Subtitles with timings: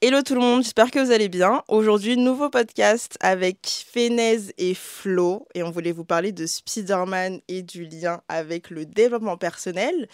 [0.00, 1.64] Hello tout le monde, j'espère que vous allez bien.
[1.66, 7.62] Aujourd'hui, nouveau podcast avec Fenez et Flo et on voulait vous parler de Spider-Man et
[7.62, 10.06] du lien avec le développement personnel.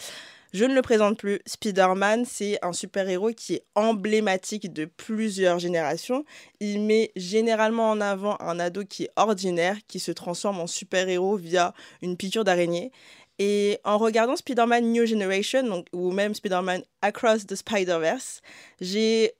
[0.55, 1.39] Je ne le présente plus.
[1.45, 6.25] Spider-Man, c'est un super-héros qui est emblématique de plusieurs générations.
[6.61, 11.37] Il met généralement en avant un ado qui est ordinaire, qui se transforme en super-héros
[11.37, 12.91] via une piqûre d'araignée.
[13.39, 18.41] Et en regardant Spider-Man New Generation, ou même Spider-Man Across the Spider-Verse,
[18.81, 19.35] j'ai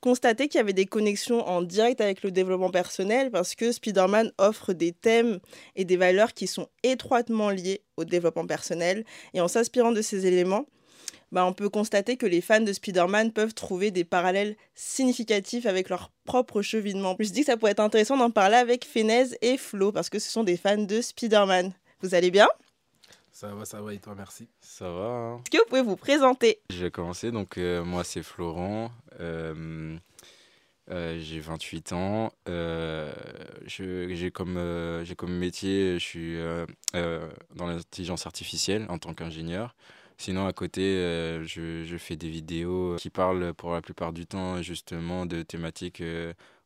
[0.00, 4.32] constaté qu'il y avait des connexions en direct avec le développement personnel parce que Spider-Man
[4.38, 5.40] offre des thèmes
[5.76, 9.04] et des valeurs qui sont étroitement liés au développement personnel.
[9.34, 10.66] Et en s'inspirant de ces éléments,
[11.32, 15.88] bah, on peut constater que les fans de Spider-Man peuvent trouver des parallèles significatifs avec
[15.88, 17.14] leur propre cheminement.
[17.18, 20.10] Je me dis que ça pourrait être intéressant d'en parler avec Fenez et Flo parce
[20.10, 21.72] que ce sont des fans de Spider-Man.
[22.02, 22.48] Vous allez bien?
[23.40, 24.50] Ça va, ça va et toi, merci.
[24.60, 25.06] Ça va.
[25.06, 25.36] Hein.
[25.38, 26.60] Est-ce que vous pouvez vous présenter?
[26.68, 27.30] Je vais commencer.
[27.30, 28.92] Donc, euh, moi, c'est Florent.
[29.18, 29.96] Euh,
[30.90, 32.32] euh, j'ai 28 ans.
[33.64, 36.38] j'ai comme, j'ai comme métier, je suis
[36.92, 39.74] dans l'intelligence artificielle en tant qu'ingénieur.
[40.18, 40.82] Sinon, à côté,
[41.46, 46.02] je, je, fais des vidéos qui parlent pour la plupart du temps justement de thématiques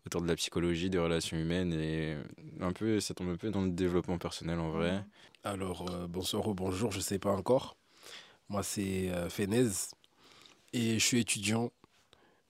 [0.06, 2.16] autour de la psychologie, des relations humaines et
[2.60, 4.98] un peu, ça tombe un peu dans le développement personnel en vrai.
[4.98, 5.04] Mmh.
[5.44, 7.76] Alors, euh, bonsoir ou bonjour, je ne sais pas encore.
[8.48, 9.68] Moi, c'est euh, Fenez
[10.72, 11.72] et je suis étudiant.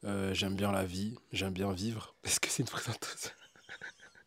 [0.04, 2.14] Euh, j'aime bien la vie, j'aime bien vivre.
[2.24, 3.30] Est-ce que c'est une présentation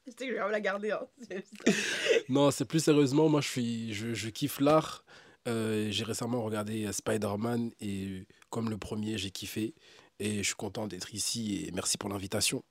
[0.05, 0.91] Je sais que je vais la garder.
[0.91, 1.07] Hein.
[2.29, 5.03] non, c'est plus sérieusement, moi, je, suis, je, je kiffe l'art.
[5.45, 9.75] j'ai récemment regardé Spider-Man et comme le premier, j'ai kiffé.
[10.19, 12.63] Et je suis content d'être ici et merci pour l'invitation.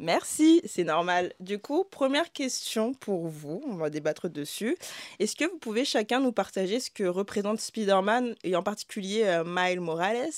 [0.00, 1.32] Merci, c'est normal.
[1.38, 4.76] Du coup, première question pour vous, on va débattre dessus.
[5.20, 9.44] Est-ce que vous pouvez chacun nous partager ce que représente Spider-Man et en particulier euh,
[9.46, 10.30] Miles Morales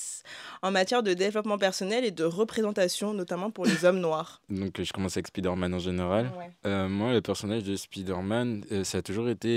[0.61, 4.41] en matière de développement personnel et de représentation, notamment pour les hommes noirs?
[4.49, 6.31] Donc, je commence avec Spider-Man en général.
[6.65, 9.47] Euh, moi, le personnage de Spider-Man, euh, ça a toujours été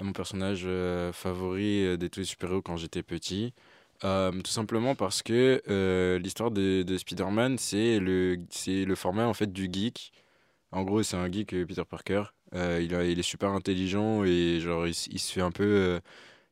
[0.00, 0.66] mon personnage
[1.12, 3.52] favori de tous les super-héros quand j'étais petit.
[4.04, 8.36] Euh, tout simplement parce que euh, l'histoire de, de Spider-Man, c'est le,
[8.66, 10.12] le format en fait du geek.
[10.70, 12.24] En gros, c'est un geek, euh, Peter Parker.
[12.54, 16.00] il, est super intelligent et genre, il, se fait un peu,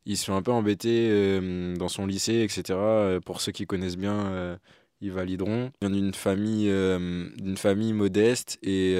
[0.06, 1.40] il se fait un peu embêter
[1.76, 3.20] dans son lycée, etc.
[3.24, 4.58] Pour ceux qui connaissent bien,
[5.00, 5.70] ils valideront.
[5.80, 8.96] Il vient d'une famille, d'une famille modeste et,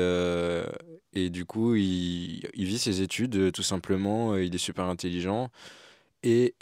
[1.15, 4.37] et du coup, il vit ses études tout simplement.
[4.37, 5.51] Il est super intelligent.
[6.23, 6.55] Et,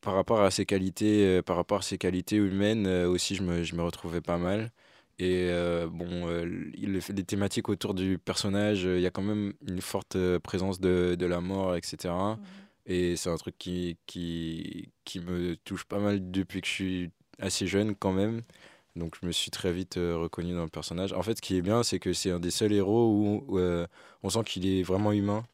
[0.00, 3.42] par rapport à ses qualités, euh, par rapport à ses qualités humaines euh, aussi, je
[3.42, 4.70] me, je me retrouvais pas mal.
[5.18, 10.16] Et euh, bon, les, thématiques autour du personnage, il y a quand même une forte
[10.38, 12.14] présence de, de la mort, etc.
[12.14, 12.36] Mmh.
[12.86, 17.10] Et c'est un truc qui, qui, qui me touche pas mal depuis que je suis
[17.40, 18.42] assez jeune quand même.
[18.94, 21.12] Donc je me suis très vite reconnu dans le personnage.
[21.12, 23.58] En fait, ce qui est bien, c'est que c'est un des seuls héros où,
[24.22, 25.44] on sent qu'il est vraiment humain.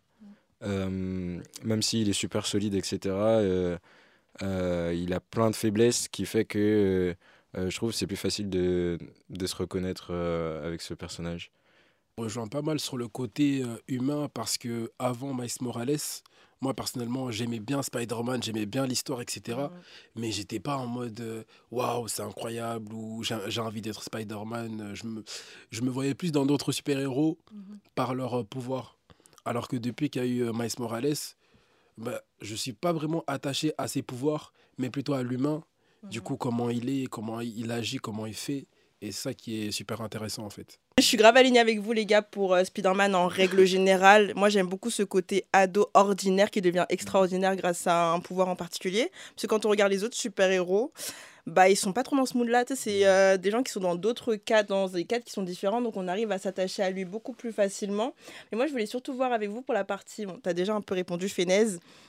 [0.60, 1.40] Mmh.
[1.64, 3.78] même s'il est super solide, etc euh,
[4.42, 7.16] il a plein de faiblesses qui fait que
[7.56, 8.98] euh, je trouve c'est plus facile de,
[9.30, 11.50] de se reconnaître euh, avec ce personnage.
[12.18, 15.96] Je rejoins pas mal sur le côté humain parce que avant Miles Morales,
[16.60, 19.58] moi personnellement j'aimais bien Spider-Man, j'aimais bien l'histoire, etc.
[20.14, 24.92] Mais j'étais pas en mode waouh, c'est incroyable ou j'ai envie d'être Spider-Man.
[24.94, 25.24] Je me,
[25.70, 27.78] je me voyais plus dans d'autres super-héros mhm.
[27.96, 28.96] par leur pouvoir.
[29.44, 31.16] Alors que depuis qu'il y a eu Miles Morales,
[31.96, 35.62] bah, je ne suis pas vraiment attaché à ses pouvoirs, mais plutôt à l'humain.
[36.02, 36.24] Du mhm.
[36.24, 38.66] coup, comment il est, comment il agit, comment il fait.
[39.00, 40.78] Et c'est ça qui est super intéressant en fait.
[40.98, 44.32] Je suis grave alignée avec vous les gars pour euh, Spider-Man en règle générale.
[44.34, 48.56] Moi j'aime beaucoup ce côté ado ordinaire qui devient extraordinaire grâce à un pouvoir en
[48.56, 49.10] particulier.
[49.34, 50.92] Parce que quand on regarde les autres super-héros,
[51.46, 52.64] bah ils sont pas trop dans ce mood-là.
[52.74, 55.82] C'est euh, des gens qui sont dans d'autres cas, dans des cadres qui sont différents,
[55.82, 58.14] donc on arrive à s'attacher à lui beaucoup plus facilement.
[58.50, 60.26] Mais moi, je voulais surtout voir avec vous pour la partie.
[60.26, 61.66] Bon, tu as déjà un peu répondu, Fenez,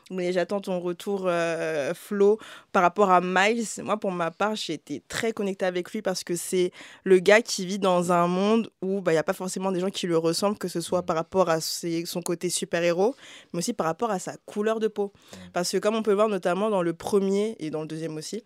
[0.09, 2.39] mais j'attends ton retour, euh, Flo,
[2.71, 3.65] par rapport à Miles.
[3.83, 6.71] Moi, pour ma part, j'ai été très connectée avec lui parce que c'est
[7.03, 9.79] le gars qui vit dans un monde où bah, il n'y a pas forcément des
[9.79, 13.15] gens qui le ressemblent, que ce soit par rapport à son côté super-héros,
[13.51, 15.11] mais aussi par rapport à sa couleur de peau.
[15.53, 18.43] Parce que comme on peut voir notamment dans le premier et dans le deuxième aussi,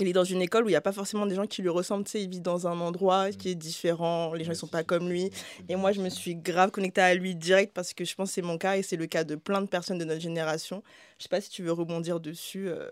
[0.00, 1.68] il est dans une école où il n'y a pas forcément des gens qui lui
[1.68, 2.04] ressemblent.
[2.04, 4.84] Tu sais, il vit dans un endroit qui est différent, les gens ne sont pas
[4.84, 5.30] comme lui.
[5.68, 8.34] Et moi, je me suis grave connectée à lui direct parce que je pense que
[8.34, 10.82] c'est mon cas et c'est le cas de plein de personnes de notre génération.
[11.18, 12.68] Je sais pas si tu veux rebondir dessus.
[12.68, 12.88] Euh...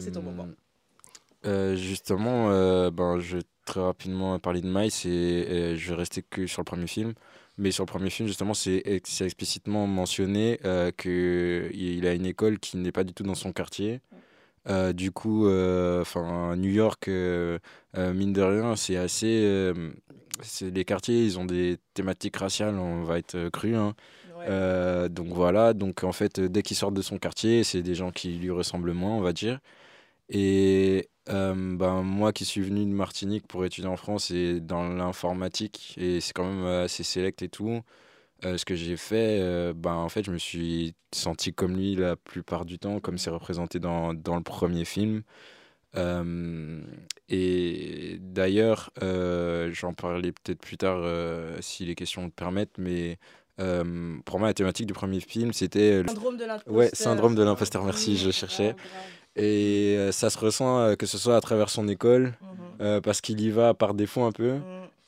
[0.00, 0.48] c'est ton moment.
[1.46, 6.22] Euh, justement, euh, ben, je vais très rapidement parler de Miles et, je vais rester
[6.22, 7.14] que sur le premier film.
[7.58, 12.76] Mais sur le premier film, justement, c'est explicitement mentionné euh, qu'il a une école qui
[12.76, 14.00] n'est pas du tout dans son quartier.
[14.94, 19.72] Du coup, enfin New York, mine de rien, c'est assez.
[20.60, 23.74] les quartiers, ils ont des thématiques raciales, on va être cru.
[23.76, 23.94] Hein.
[25.08, 28.34] donc voilà, donc en fait, dès qu'il sort de son quartier, c'est des gens qui
[28.34, 29.58] lui ressemblent moins, on va dire.
[30.28, 35.94] Et ben, moi qui suis venu de Martinique pour étudier en France et dans l'informatique,
[35.98, 37.82] et c'est quand même assez select et tout,
[38.42, 42.64] ce que j'ai fait, ben, en fait, je me suis senti comme lui la plupart
[42.64, 45.22] du temps, comme c'est représenté dans, dans le premier film.
[47.28, 51.04] et d'ailleurs, j'en parlais peut-être plus tard
[51.60, 53.18] si les questions le permettent, mais
[53.56, 56.04] pour moi, la thématique du premier film, c'était.
[56.06, 56.74] Syndrome de l'imposteur.
[56.74, 58.76] Ouais, syndrome de l'imposteur, merci, je cherchais.
[59.38, 62.58] Et euh, ça se ressent euh, que ce soit à travers son école, mhm.
[62.80, 64.54] euh, parce qu'il y va par défaut un peu.
[64.54, 64.62] Mhm.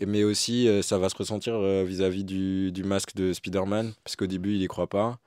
[0.07, 4.55] Mais aussi, ça va se ressentir vis-à-vis du, du, masque de Spider-Man, parce qu'au début,
[4.55, 5.19] il y croit pas.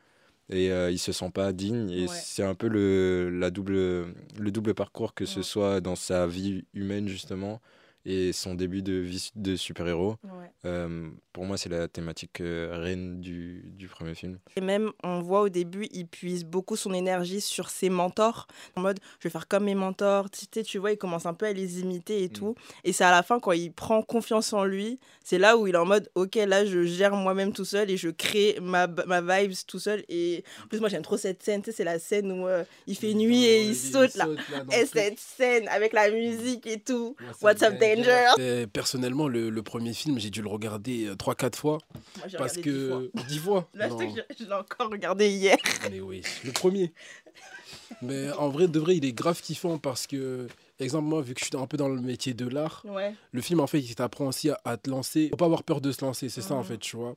[0.49, 1.89] Et il se sent pas digne.
[1.89, 6.27] Et c'est un peu le, la double, le double parcours, que ce soit dans sa
[6.27, 7.61] vie humaine, justement,
[8.05, 10.17] et son début de vie de super-héros.
[10.65, 14.37] Euh, pour moi, c'est la thématique euh, reine du, du, premier film.
[14.55, 18.81] Et même, on voit au début, il puise beaucoup son énergie sur ses mentors, en
[18.81, 20.29] mode, je vais faire comme mes mentors.
[20.29, 22.33] Tu, sais, tu vois, il commence un peu à les imiter et mm.
[22.33, 22.55] tout.
[22.83, 25.75] Et c'est à la fin, quand il prend confiance en lui, c'est là où il
[25.75, 29.21] est en mode, ok, là, je gère moi-même tout seul et je crée ma, ma
[29.21, 30.03] vibes tout seul.
[30.09, 31.61] Et en plus, moi, j'aime trop cette scène.
[31.61, 34.27] Tu sais, c'est la scène où euh, il fait nuit et il, saute, là.
[34.71, 37.15] et cette scène avec la musique et tout.
[37.41, 37.79] What's up,
[38.71, 41.77] personnellement, le, premier film, j'ai dû le regarder 3-4 euh, fois.
[42.37, 43.11] parce que.
[43.27, 43.69] 10 fois.
[43.73, 45.57] Là, je l'ai encore regardé hier.
[45.91, 46.93] Mais oui, le premier.
[48.01, 50.47] Mais en vrai, de vrai, il est grave kiffant parce que,
[50.79, 52.85] exemple, moi, vu que je suis un peu dans le métier de l'art,
[53.31, 55.29] le film, en fait, il t'apprend aussi à, te lancer.
[55.29, 56.65] Faut pas avoir peur de se lancer, c'est ça, en mhm.
[56.65, 57.15] fait, tu vois.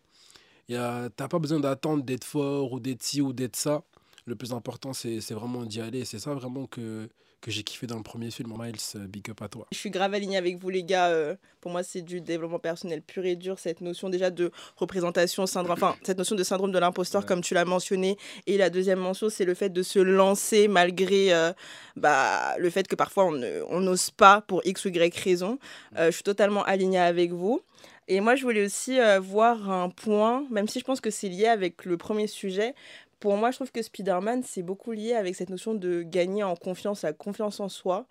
[0.68, 3.82] T'as pas besoin d'attendre d'être fort ou d'être ci ou d'être ça.
[4.26, 6.04] Le plus important, c'est vraiment d'y aller.
[6.04, 7.08] C'est ça vraiment que,
[7.40, 8.54] que j'ai kiffé dans le premier film.
[8.58, 9.66] Miles, euh, big up à toi.
[9.72, 11.08] Je suis grave alignée avec vous, les gars.
[11.08, 13.58] Euh, pour moi, c'est du développement personnel pur et dur.
[13.58, 17.54] Cette notion déjà de représentation, syndrome, enfin, cette notion de syndrome de l'imposteur, comme tu
[17.54, 18.16] l'as mentionné.
[18.46, 21.52] Et la deuxième mention, c'est le fait de se lancer malgré euh,
[21.96, 25.58] bah, le fait que parfois on n'ose pas pour X ou Y raison.
[25.96, 27.60] je suis totalement alignée avec vous.
[28.08, 31.46] Et moi, je voulais aussi voir un point, même si je pense que c'est lié
[31.46, 32.74] avec le premier sujet,
[33.20, 36.56] pour moi, je trouve que Spider-Man, c'est beaucoup lié avec cette notion de gagner en
[36.56, 38.06] confiance, la confiance en soi.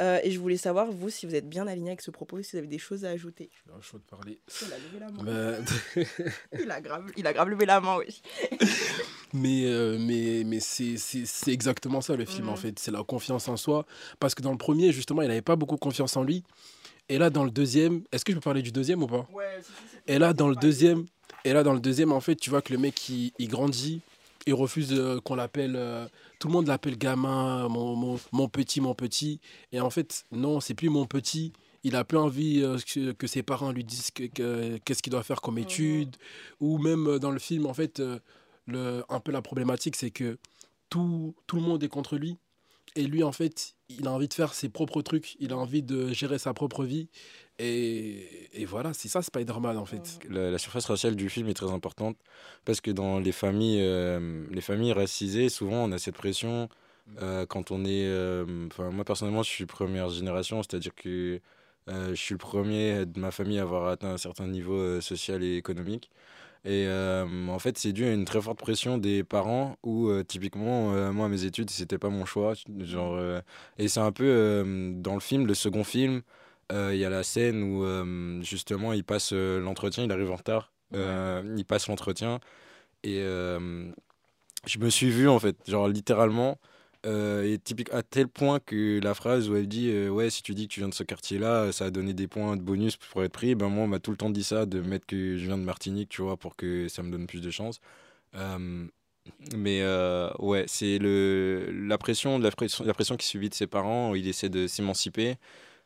[0.00, 2.52] Euh, et je voulais savoir, vous, si vous êtes bien aligné avec ce propos, si
[2.52, 3.50] vous avez des choses à ajouter.
[3.52, 4.40] Je suis chaud de parler.
[4.62, 5.58] Il a levé la main.
[6.64, 8.22] il, a grave, il a grave levé la main, oui.
[9.32, 10.96] mais euh, mais, mais c'est
[11.48, 12.58] exactement ça le film, en mm.
[12.58, 12.78] fait.
[12.78, 13.86] C'est la confiance en soi.
[14.20, 16.44] Parce que dans le premier, justement, il n'avait pas beaucoup confiance en lui.
[17.08, 19.26] Et là, dans le deuxième, est-ce que je peux parler du deuxième ou pas?
[19.32, 19.58] Ouais,
[20.06, 21.06] Et là, dans le deuxième,
[21.44, 24.00] et là, dans le deuxième, en fait, tu vois que le mec, il, il grandit
[24.46, 25.74] il refuse euh, qu'on l'appelle.
[25.76, 26.06] Euh,
[26.38, 29.40] tout le monde l'appelle gamin, mon, mon, petit, mon petit.
[29.72, 31.52] Et en fait, non, c'est plus mon petit.
[31.84, 32.78] Il a plus envie euh,
[33.14, 36.16] que, ses parents lui disent qu'est-ce qu'il doit faire comme étude.
[36.60, 38.02] Ou même dans le film, en fait,
[38.66, 40.38] le, un peu la problématique, c'est que
[40.90, 42.36] tout, tout le monde est contre lui.
[42.96, 45.36] Et lui, en fait, il a envie de faire ses propres trucs.
[45.40, 47.08] Il a envie de gérer sa propre vie.
[47.58, 50.20] Et, et voilà, c'est ça Spider-Man en fait.
[50.28, 52.16] La, surface raciale du film est très importante
[52.64, 56.68] parce que dans les familles, euh, les familles racisées, souvent on a cette pression
[57.20, 58.06] euh, quand on est.
[58.06, 61.40] Euh, moi personnellement, je suis première génération, c'est-à-dire que
[61.88, 65.56] je suis le premier de ma famille à avoir atteint un certain niveau social et
[65.56, 66.10] économique.
[66.70, 66.86] Et
[67.48, 71.44] en fait, c'est dû à une très forte pression des parents où, typiquement, moi, mes
[71.44, 72.52] études, c'était pas mon choix.
[72.80, 73.18] Genre,
[73.78, 76.22] et c'est un peu dans le film, le second film,
[76.70, 80.30] euh, il y a la scène où euh, justement il passe euh, l'entretien, il arrive
[80.30, 82.40] en retard, il passe l'entretien
[83.04, 86.58] et je me suis vu en fait, genre littéralement.
[87.04, 90.68] Et typique à tel point que la phrase où elle dit ouais si tu dis
[90.68, 93.22] que tu viens de ce quartier là ça a donné des points de bonus pour
[93.24, 95.46] être pris ben moi on m'a tout le temps dit ça de mettre que je
[95.46, 97.80] viens de Martinique tu vois pour que ça me donne plus de chance
[99.54, 99.82] mais
[100.40, 104.16] ouais c'est le la pression la pression la pression qui subit de ses parents où
[104.16, 105.36] il essaie de s'émanciper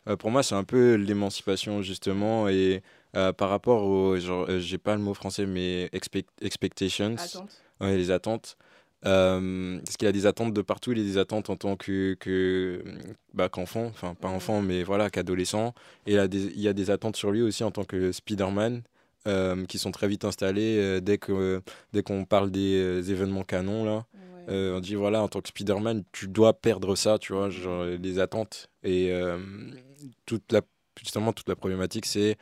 [0.08, 2.48] euh, pour moi, c'est un peu l'émancipation, justement.
[2.48, 2.82] Et
[3.16, 4.16] euh, par rapport au.
[4.18, 5.90] Genre, euh, j'ai pas le mot français, mais
[6.40, 7.16] expectations.
[7.16, 7.62] Attentes.
[7.80, 8.56] Ouais, les attentes.
[9.02, 12.82] Parce qu'il a des attentes de partout, il a des attentes en tant que, que
[13.34, 15.74] bah, qu'enfant, enfin pas enfant, mais voilà, qu'adolescent.
[16.06, 18.12] Et il, a des, il y a des attentes sur lui aussi en tant que
[18.12, 18.82] Spider-Man,
[19.68, 24.06] qui sont très vite installées dès que dès qu'on parle des événements canons là.
[24.48, 28.18] on dit voilà, en tant que Spider-Man, tu dois perdre ça, tu vois, genre les
[28.18, 28.68] attentes.
[28.84, 29.12] Et
[30.26, 30.62] toute la,
[31.00, 32.36] justement, toute la problématique, c'est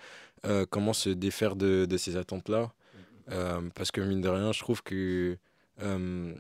[0.47, 2.73] euh, comment se défaire de, de ces attentes-là.
[3.31, 5.37] Euh, parce que, mine de rien, je trouve que
[5.83, 6.35] euh,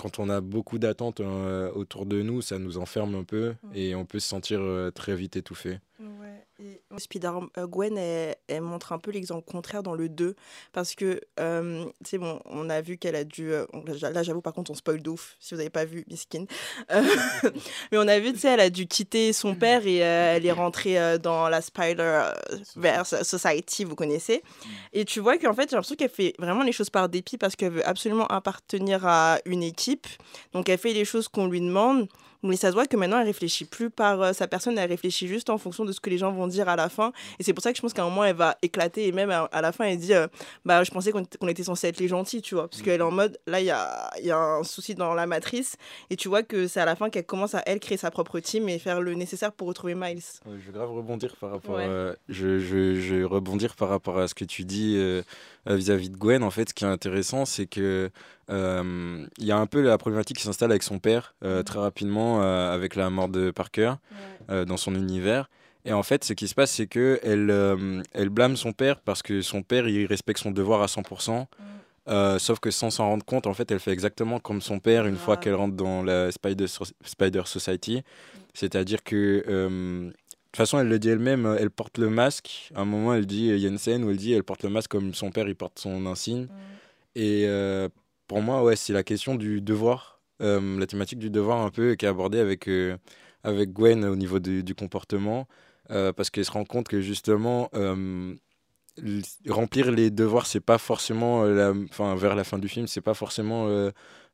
[0.00, 3.68] quand on a beaucoup d'attentes autour de nous, ça nous enferme un peu mmh.
[3.74, 4.60] et on peut se sentir
[4.94, 5.78] très vite étouffé.
[6.98, 10.34] Spider-Gwen, euh, elle, montre un peu l'exemple contraire dans le 2.
[10.72, 13.52] Parce que, euh, tu sais, bon, on a vu qu'elle a dû.
[13.52, 13.66] Euh,
[14.02, 16.44] là, j'avoue, par contre, on spoil d'ouf, si vous n'avez pas vu Miskin.
[17.92, 20.52] mais on a vu, tu sais, elle a dû quitter son père et elle est
[20.52, 24.42] rentrée dans la Spider-Verse Society, vous connaissez.
[24.92, 27.56] Et tu vois qu'en fait, j'ai l'impression qu'elle fait vraiment les choses par dépit parce
[27.56, 30.06] qu'elle veut absolument appartenir à une équipe.
[30.52, 32.08] Donc, elle fait les choses qu'on lui demande.
[32.42, 35.28] Mais ça se voit que maintenant, elle réfléchit plus par euh, sa personne, elle réfléchit
[35.28, 37.12] juste en fonction de ce que les gens vont dire à la fin.
[37.38, 39.06] Et c'est pour ça que je pense qu'à un moment, elle va éclater.
[39.06, 40.26] Et même à, la fin, elle dit euh,
[40.64, 42.68] Bah, je pensais qu'on était censé être les gentils, tu vois.
[42.68, 45.26] Parce qu'elle est en mode Là, il y a, y a, un souci dans la
[45.26, 45.76] matrice.
[46.08, 48.40] Et tu vois que c'est à la fin qu'elle commence à, elle, créer sa propre
[48.40, 50.22] team et faire le nécessaire pour retrouver Miles.
[50.46, 54.28] je vais grave rebondir par rapport à, je, je, je, vais rebondir par rapport à
[54.28, 54.96] ce que tu dis
[55.68, 56.42] euh, vis-à-vis de Gwen.
[56.42, 58.10] En fait, ce qui est intéressant, c'est que
[58.50, 61.64] euh, il y a un peu la problématique qui s'installe avec son père euh, mhm.
[61.64, 63.94] très rapidement avec la mort de Parker
[64.48, 65.48] dans son univers.
[65.84, 69.22] Et en fait, ce qui se passe, c'est que elle, elle blâme son père parce
[69.22, 71.46] que son père, il respecte son devoir à 100%.
[72.06, 72.38] Mhm.
[72.38, 75.16] sauf que sans s'en rendre compte, en fait, elle fait exactement comme son père une
[75.16, 76.66] fois qu'elle rentre dans la Spider,
[77.04, 77.96] Spider Society.
[77.96, 78.02] Mhm.
[78.54, 80.12] C'est-à-dire que,
[80.52, 82.70] toute façon, elle le dit elle-même, elle porte le masque.
[82.74, 84.64] À un moment, elle dit, il y a une scène où elle dit, elle porte
[84.64, 86.48] le masque comme son père, il porte son insigne.
[87.14, 87.46] Et
[88.30, 91.96] pour moi, ouais, c'est la question du devoir, euh, la thématique du devoir un peu
[91.96, 92.96] qui est abordée avec, euh,
[93.42, 95.48] avec Gwen au niveau du, du comportement,
[95.90, 97.68] euh, parce qu'elle se rend compte que justement,
[99.48, 103.14] remplir les devoirs, c'est pas forcément, la, enfin, vers la fin du film, c'est pas
[103.14, 103.66] forcément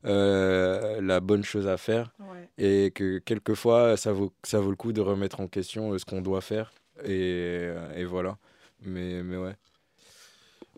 [0.03, 2.13] la bonne chose à faire,
[2.57, 6.21] et que quelquefois, ça vaut, ça vaut le coup de remettre en question ce qu'on
[6.21, 6.71] doit faire,
[7.03, 8.37] et, et voilà.
[8.81, 9.55] Mais, mais ouais.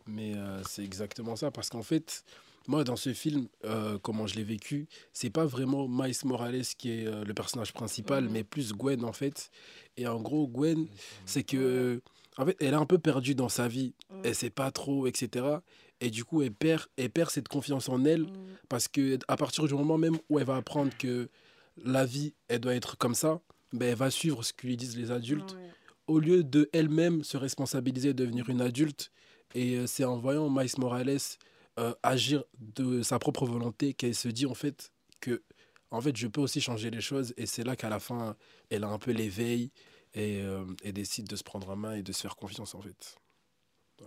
[0.07, 0.33] Mais
[0.67, 2.23] c'est exactement ça, parce qu'en fait,
[2.69, 6.91] moi, dans ce film, euh, comment je l'ai vécu, c'est pas vraiment Miles Morales qui
[6.91, 8.31] est euh, le personnage principal, mhm.
[8.31, 9.49] mais plus Gwen en fait.
[9.97, 10.85] Et en gros, Gwen,
[11.25, 11.99] c'est que,
[12.37, 13.95] en fait, elle est un peu perdue dans sa vie.
[14.23, 15.47] Elle sait pas trop, etc.
[16.01, 18.27] Et du coup, elle perd, elle perd cette confiance en elle
[18.69, 21.29] parce que à partir du moment même où elle va apprendre que
[21.83, 23.41] la vie, elle doit être comme ça,
[23.73, 25.57] ben, elle va suivre ce que lui disent les adultes.
[26.07, 29.11] Au lieu de elle-même se responsabiliser, devenir une adulte.
[29.53, 31.17] Et euh, c'est en voyant Miles Morales
[31.79, 34.91] euh, agir de sa propre volonté qu'elle se dit en fait
[35.21, 35.43] que
[35.91, 38.35] en fait je peux aussi changer les choses et c'est là qu'à la fin
[38.69, 39.71] elle a un peu l'éveil
[40.13, 42.81] et, euh, et, décide de se prendre en main et de se faire confiance en
[42.81, 43.15] fait.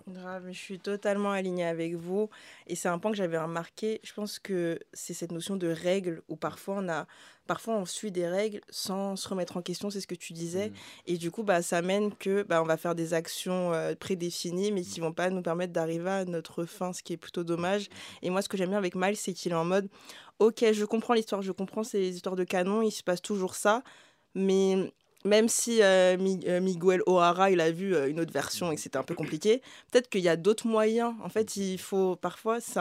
[0.09, 2.29] Grave, je suis totalement alignée avec vous.
[2.67, 4.01] Et c'est un point que j'avais remarqué.
[4.03, 7.07] Je pense que c'est cette notion de règles où parfois on, a,
[7.47, 10.71] parfois on suit des règles sans se remettre en question, c'est ce que tu disais.
[10.71, 10.75] Mm.
[11.07, 14.73] Et du coup, bah, ça mène que bah, on va faire des actions euh, prédéfinies,
[14.73, 17.89] mais qui vont pas nous permettre d'arriver à notre fin, ce qui est plutôt dommage.
[18.23, 19.89] Et moi, ce que j'aime bien avec Miles, c'est qu'il est en mode
[20.39, 23.83] Ok, je comprends l'histoire, je comprends ces histoires de canon, il se passe toujours ça.
[24.35, 24.93] Mais
[25.25, 28.81] même si euh, euh, Miguel O'Hara, il a vu euh, une autre version et que
[28.81, 31.15] c'était un peu compliqué, peut-être qu'il y a d'autres moyens.
[31.23, 32.81] En fait, il faut parfois, c'est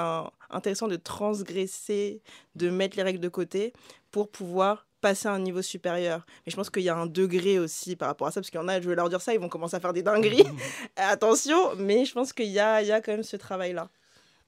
[0.50, 2.22] intéressant de transgresser,
[2.56, 3.74] de mettre les règles de côté
[4.12, 6.26] pour pouvoir passer à un niveau supérieur.
[6.46, 8.60] Mais je pense qu'il y a un degré aussi par rapport à ça, parce qu'il
[8.60, 10.46] y en a, je vais leur dire ça, ils vont commencer à faire des dingueries.
[10.96, 13.90] Attention, mais je pense qu'il y a, il y a quand même ce travail-là.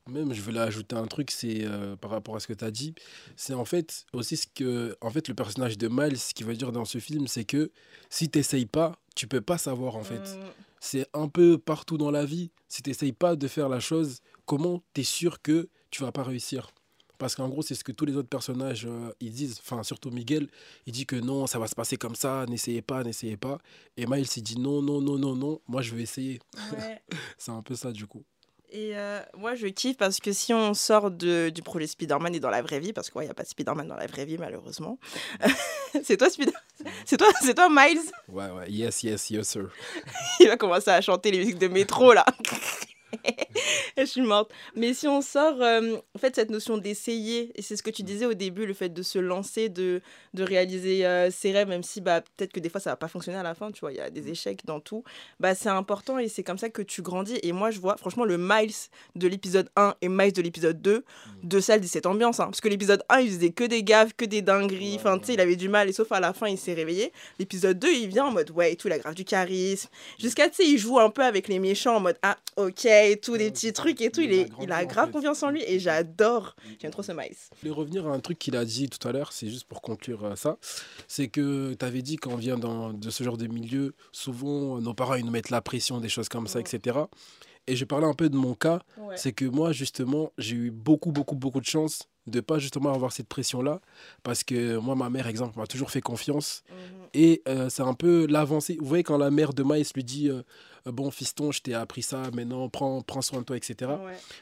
[0.10, 2.72] Même, je voulais ajouter un truc, c'est euh, par rapport à ce que tu as
[2.72, 2.94] dit.
[3.38, 4.98] C'est en fait aussi ce que.
[5.00, 7.72] En fait, le personnage de Miles, ce qu'il veut dire dans ce film, c'est que
[8.10, 10.20] si tu n'essayes pas, tu peux pas savoir, en fait.
[10.20, 10.40] Mm.
[10.82, 12.52] C'est un peu partout dans la vie.
[12.68, 16.12] Si tu n'essayes pas de faire la chose, comment tu es sûr que tu vas
[16.12, 16.72] pas réussir?
[17.18, 19.58] Parce qu'en gros, c'est ce que tous les autres personnages euh, ils disent.
[19.62, 20.50] Enfin, surtout Miguel,
[20.86, 23.60] il dit que non, ça va se passer comme ça, n'essayez pas, n'essayez pas.
[23.96, 26.42] Et Miles, il dit non, non, non, non, non, moi je vais essayer.
[27.38, 28.26] c'est un peu ça du coup.
[28.76, 32.40] Et euh, moi, je kiffe parce que si on sort de, du projet Spider-Man et
[32.40, 34.40] dans la vraie vie, parce qu'il n'y a pas de Spider-Man dans la vraie vie,
[34.40, 34.98] malheureusement.
[36.04, 36.54] c'est toi, Spider
[37.06, 38.02] C'est toi, c'est toi, Miles?
[38.28, 39.70] Ouais, ouais, yes, yes, yes, sir.
[40.40, 42.26] Il va commencer à chanter les musiques de métro, là.
[43.98, 44.52] je suis morte.
[44.76, 48.04] Mais si on sort, euh, en fait, cette notion d'essayer, et c'est ce que tu
[48.04, 50.02] disais au début, le fait de se lancer, de,
[50.34, 53.08] de réaliser euh, ses rêves, même si bah, peut-être que des fois ça va pas
[53.08, 55.04] fonctionner à la fin, tu vois, il y a des échecs dans tout,
[55.40, 57.40] bah, c'est important et c'est comme ça que tu grandis.
[57.44, 58.74] Et moi, je vois, franchement, le Miles
[59.16, 61.48] de l'épisode 1 et Miles de l'épisode 2, mm.
[61.48, 62.40] de celle de cette ambiance.
[62.40, 62.46] Hein.
[62.46, 65.34] parce que l'épisode 1, il faisait que des gaffes, que des dingueries, enfin, tu sais,
[65.34, 67.12] il avait du mal, et sauf à la fin, il s'est réveillé.
[67.40, 69.90] L'épisode 2, il vient en mode, ouais, et tout, la grave du charisme.
[70.20, 72.86] Jusqu'à, tu sais, il joue un peu avec les méchants en mode, ah, ok,
[73.22, 74.22] tous les petits trucs et tout.
[74.22, 76.56] Il, est, il a grave confiance en lui et j'adore.
[76.82, 77.36] J'aime trop ce Miles.
[77.62, 79.82] Je vais revenir à un truc qu'il a dit tout à l'heure, c'est juste pour
[79.82, 80.58] conclure euh, ça.
[81.08, 84.94] C'est que tu avais dit qu'on vient dans, de ce genre de milieu, souvent nos
[84.94, 87.00] parents ils nous mettent la pression, des choses comme ça, etc.
[87.68, 88.80] Et je parlais un peu de mon cas,
[89.16, 93.12] c'est que moi, justement, j'ai eu beaucoup, beaucoup, beaucoup de chance de pas justement avoir
[93.12, 93.82] cette pression-là.
[94.24, 96.64] Parce que moi, ma mère, exemple, m'a toujours fait confiance.
[96.70, 96.76] Mhm.
[97.14, 98.78] Et euh, c'est un peu l'avancée.
[98.80, 100.42] Vous voyez, quand la mère de Maïs lui dit euh,
[100.86, 103.92] Bon, fiston, je t'ai appris ça, maintenant, prends, prends soin de toi, etc.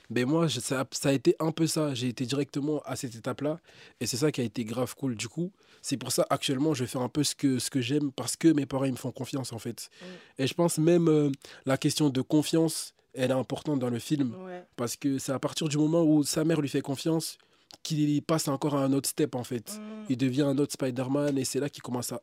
[0.09, 1.93] Mais moi, ça, ça, a été un peu ça.
[1.93, 3.59] J'ai été directement à cette étape-là.
[3.99, 5.15] Et c'est ça qui a été grave cool.
[5.15, 5.51] Du coup,
[5.83, 8.47] c'est pour ça, actuellement, je fais un peu ce que, ce que j'aime parce que
[8.47, 9.89] mes parents, ils me font confiance, en fait.
[10.01, 10.05] Mm.
[10.39, 11.31] Et je pense même euh,
[11.65, 14.35] la question de confiance, elle est importante dans le film.
[14.75, 17.37] Parce que c'est à partir du moment où sa mère lui fait confiance
[17.83, 19.77] qu'il passe encore à un autre step, en fait.
[19.77, 20.05] Mm.
[20.09, 22.21] Il devient un autre Spider-Man et c'est là qu'il commence à,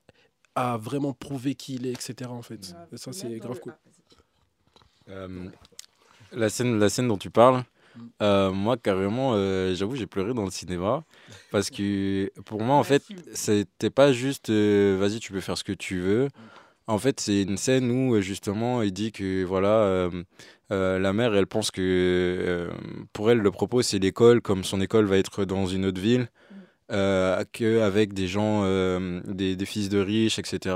[0.55, 2.31] à vraiment prouver qui il est, etc.
[2.31, 2.75] En fait.
[2.93, 3.75] Et ça, c'est grave cool.
[5.09, 5.49] Euh,
[6.33, 7.64] la, scène, la scène dont tu parles,
[7.97, 8.00] mm.
[8.23, 11.05] euh, moi, carrément, euh, j'avoue, j'ai pleuré dans le cinéma.
[11.50, 13.02] Parce que pour moi, en fait,
[13.35, 16.28] c'était pas juste vas-y, tu peux faire ce que tu veux.
[16.87, 20.11] En fait, c'est une scène où justement il dit que voilà,
[20.70, 22.68] la mère, elle pense que
[23.12, 26.28] pour elle, le propos c'est l'école, comme son école va être dans une autre ville,
[26.50, 27.44] mm.
[27.52, 28.64] qu'avec des gens,
[29.25, 30.75] des, des, fils de riches, etc.,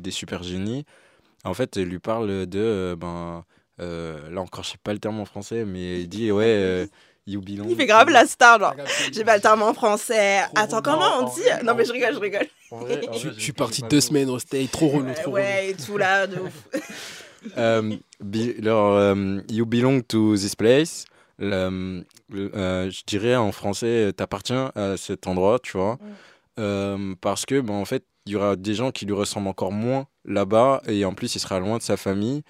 [0.00, 0.84] des super génies.
[1.44, 2.96] En fait, il lui parle de.
[2.98, 3.44] ben,
[3.78, 6.88] là encore, je sais pas le terme en français, mais il dit ouais.
[7.26, 8.74] You belong il fait grave la star, genre.
[9.12, 10.40] J'ai pas le terme en français.
[10.56, 12.48] Attends, comment on dit Non, mais je rigole, je rigole.
[13.12, 16.38] je, suis parti deux semaines au stay, trop relou, trop Ouais, et tout là, de
[17.44, 17.94] ouf.
[19.50, 21.04] you belong to this place.
[21.38, 25.98] Le, je dirais en français, t'appartiens à cet endroit, tu vois.
[26.56, 27.14] Mm.
[27.20, 30.06] parce que, ben, en fait, il y aura des gens qui lui ressemblent encore moins
[30.24, 32.42] là-bas et en plus il sera loin de sa famille.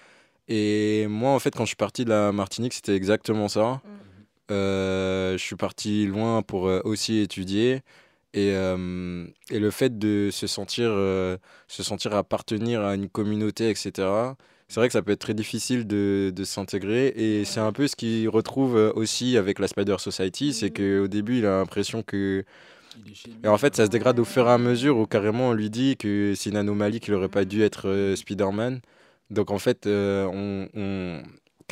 [0.48, 3.80] Et moi en fait quand je suis parti de la Martinique c'était exactement ça.
[3.84, 3.88] Mm.
[4.50, 7.80] Euh, je suis parti loin pour euh, aussi étudier
[8.34, 10.90] et, euh, et, le fait de se sentir,
[11.68, 14.08] se sentir appartenir à une communauté etc.
[14.72, 17.86] C'est vrai que ça peut être très difficile de, de s'intégrer et c'est un peu
[17.86, 21.02] ce qu'il retrouve aussi avec la Spider Society, c'est mm.
[21.02, 22.42] qu'au début il a l'impression que
[23.44, 25.70] et en fait, ça se dégrade au fur et à mesure où carrément on lui
[25.70, 28.80] dit que c'est une anomalie qu'il aurait pas dû être euh, Spider-Man.
[29.30, 31.22] Donc en fait, euh, on,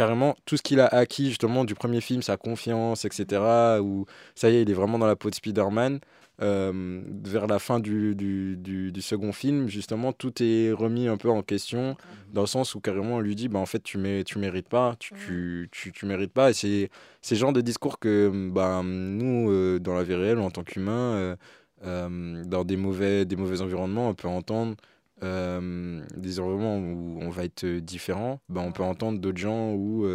[0.00, 3.78] carrément tout ce qu'il a acquis justement du premier film, sa confiance, etc.
[3.82, 6.00] Où ça y est, il est vraiment dans la peau de Spider-Man.
[6.40, 11.28] Euh, vers la fin du, du, du, second film, justement, tout est remis un peu
[11.28, 11.98] en question,
[12.32, 14.70] dans le sens où carrément on lui dit, bah, en fait, tu, mé tu mérites
[14.70, 16.48] pas, tu, tu, tu, tu mérites pas.
[16.48, 16.88] Et c'est
[17.20, 21.36] ce genre de discours que bah, nous, euh, dans la vie réelle, en tant qu'humains,
[21.84, 24.76] euh, dans des mauvais, des mauvais environnements, on peut entendre.
[25.20, 30.06] Des environnements où on va être différent, bah, on peut entendre d'autres gens où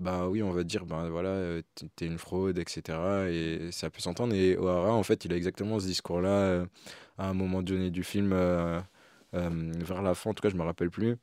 [0.00, 1.62] bah oui, on va dire, ben voilà, euh,
[1.94, 2.98] t'es une fraude, etc.
[3.30, 4.34] Et ça peut s'entendre.
[4.34, 6.66] Et O'Hara, en fait, il a exactement ce discours-là euh,
[7.18, 8.80] à un moment donné du film, euh,
[9.32, 11.16] vers la fin, en tout cas, je me rappelle plus.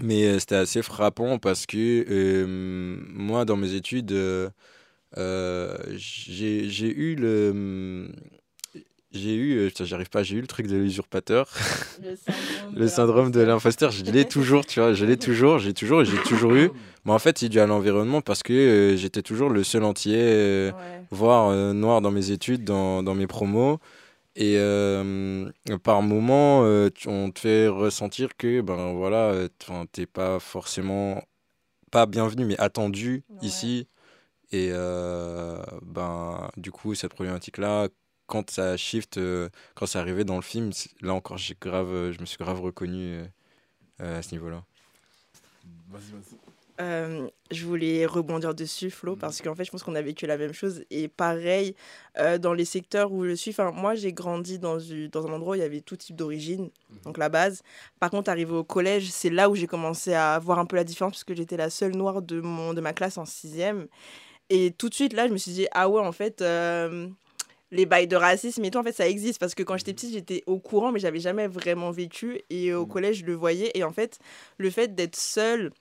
[0.00, 2.44] Mais c'était assez frappant parce que
[3.14, 4.10] moi, dans mes études,
[5.16, 8.10] j'ai eu le
[9.12, 11.48] j'ai eu, euh, j'arrive pas, j'ai eu le truc de l'usurpateur.
[12.74, 16.18] Le syndrome, de l'imposteur, je l'ai toujours, tu vois, je l'ai toujours, j'ai toujours, j'ai
[16.18, 16.70] toujours eu.
[17.04, 20.18] Mais en fait, c'est dû à l'environnement parce que euh, j'étais toujours le seul entier,
[20.18, 20.72] euh,
[21.10, 23.78] voire noir dans mes études, dans, dans mes promos.
[24.34, 24.58] Et
[25.82, 26.60] par moment,
[27.06, 29.48] on te fait ressentir que, ben voilà,
[29.92, 31.22] t'es pas forcément,
[31.90, 33.86] pas bienvenu, mais attendu ici.
[34.52, 34.70] Et
[35.82, 37.88] ben, du coup, cette problématique-là,
[38.26, 42.12] quand ça shift, euh, quand c'est arrivé dans le film, là encore, j'ai grave, euh,
[42.12, 43.20] je me suis grave reconnu
[44.00, 44.64] euh, à ce niveau-là.
[45.88, 47.30] Vas-y, vas-y.
[47.50, 49.18] je voulais rebondir dessus, Flo, mhm.
[49.18, 50.84] parce qu'en fait, je pense qu'on a vécu la même chose.
[50.90, 51.74] Et pareil,
[52.40, 55.54] dans les secteurs où je suis, enfin, moi, j'ai grandi dans, dans un endroit où
[55.54, 56.98] il y avait tout type d'origine, mhm.
[57.04, 57.62] donc la base.
[58.00, 60.84] Par contre, arrivé au collège, c'est là où j'ai commencé à voir un peu la
[60.84, 63.86] différence, parce que j'étais la seule noire de, mon, de ma classe en sixième.
[64.48, 66.42] Et tout de suite, là, je me suis dit, ah ouais, en fait,
[67.70, 70.12] les bails de racisme et tout, en fait, ça existe parce que quand j'étais petite,
[70.12, 72.40] j'étais au courant, mais j'avais jamais vraiment vécu.
[72.50, 72.88] Et au mm.
[72.88, 73.70] collège, je le voyais.
[73.74, 74.18] Et en fait,
[74.58, 75.72] le fait d'être seule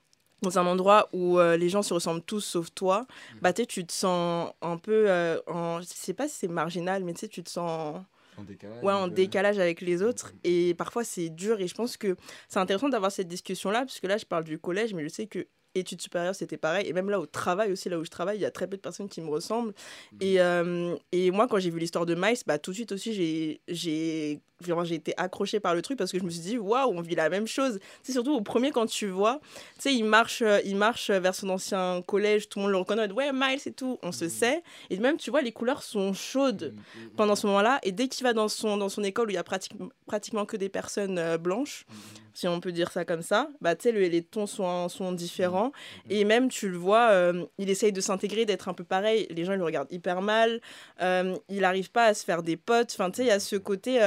[0.41, 3.39] dans un endroit où euh, les gens se ressemblent tous sauf toi, mm.
[3.41, 5.05] bah, tu te sens un peu.
[5.09, 5.81] Euh, en...
[5.81, 8.01] Je sais pas si c'est marginal, mais tu sais, tu te sens.
[8.37, 10.33] En décalage, ouais, en décalage avec les autres.
[10.33, 10.39] Mm.
[10.43, 11.61] Et parfois, c'est dur.
[11.61, 12.15] Et je pense que
[12.49, 15.27] c'est intéressant d'avoir cette discussion-là, parce que là, je parle du collège, mais je sais
[15.27, 16.87] que études supérieures, c'était pareil.
[16.87, 18.77] Et même là au travail aussi, là où je travaille, il y a très peu
[18.77, 19.73] de personnes qui me ressemblent.
[20.13, 20.17] Mhm.
[20.21, 23.59] Et, euh, et moi, quand j'ai vu l'histoire de Miles, bah, tout de suite aussi,
[23.67, 27.01] j'ai j'ai été accrochée par le truc parce que je me suis dit, waouh, on
[27.01, 27.79] vit la même chose.
[28.03, 29.39] C'est surtout au premier, quand tu vois,
[29.75, 32.77] tu sais, il marche, euh, il marche vers son ancien collège, tout le monde le
[32.77, 34.29] reconnaît, ouais, Miles et tout, on se mm.
[34.29, 34.63] sait.
[34.89, 37.79] Et même, tu vois, les couleurs sont chaudes mm, mm, pendant ce moment-là.
[37.83, 40.57] Et dès qu'il va dans son, dans son école où il y a pratiquement que
[40.57, 41.85] des personnes euh, blanches,
[42.33, 45.71] si on peut dire ça comme ça, bah, tu sais, les tons sont, sont différents.
[46.09, 49.25] Et même, tu le vois, euh, il essaye de s'intégrer, d'être un peu pareil.
[49.29, 50.59] Les gens, ils le regardent hyper mal.
[50.99, 52.91] il n'arrive pas à se faire des potes.
[52.93, 54.01] Enfin, tu sais, il y a ce côté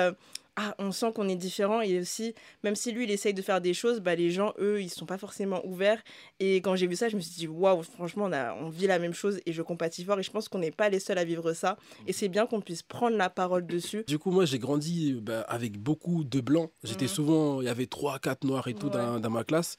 [0.60, 3.60] ah, on sent qu'on est différent et aussi, même si lui, il essaye de faire
[3.60, 6.02] des choses, bah, les gens, eux, ils sont pas forcément ouverts.
[6.40, 8.88] Et quand j'ai vu ça, je me suis dit, waouh, franchement, on, a, on vit
[8.88, 11.18] la même chose et je compatis fort et je pense qu'on n'est pas les seuls
[11.18, 11.76] à vivre ça.
[12.08, 14.02] Et c'est bien qu'on puisse prendre la parole dessus.
[14.08, 16.72] Du coup, moi, j'ai grandi bah, avec beaucoup de blancs.
[16.82, 17.10] J'étais mhm.
[17.10, 19.76] souvent, il y avait trois, quatre noirs et tout dans, dans ma classe.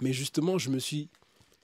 [0.00, 1.08] Mais justement, je me suis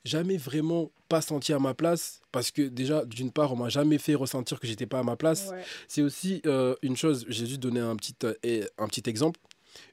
[0.06, 3.98] jamais vraiment pas senti à ma place parce que déjà d'une part on m'a jamais
[3.98, 5.50] fait ressentir que j'étais pas à ma place.
[5.88, 9.40] C'est aussi euh, une chose j'ai juste donné un petit euh, un petit exemple.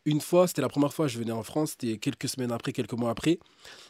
[0.06, 2.71] Une fois c'était la première fois que je venais en France c'était quelques semaines après
[2.71, 3.39] quelques mois après.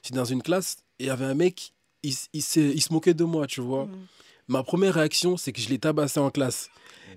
[0.04, 3.14] J'étais dans une classe et il y avait un mec il, il, il se moquait
[3.14, 3.86] de moi tu vois.
[3.86, 4.06] Mhm.
[4.48, 6.70] ma première réaction c'est que je l'ai tabassé en classe.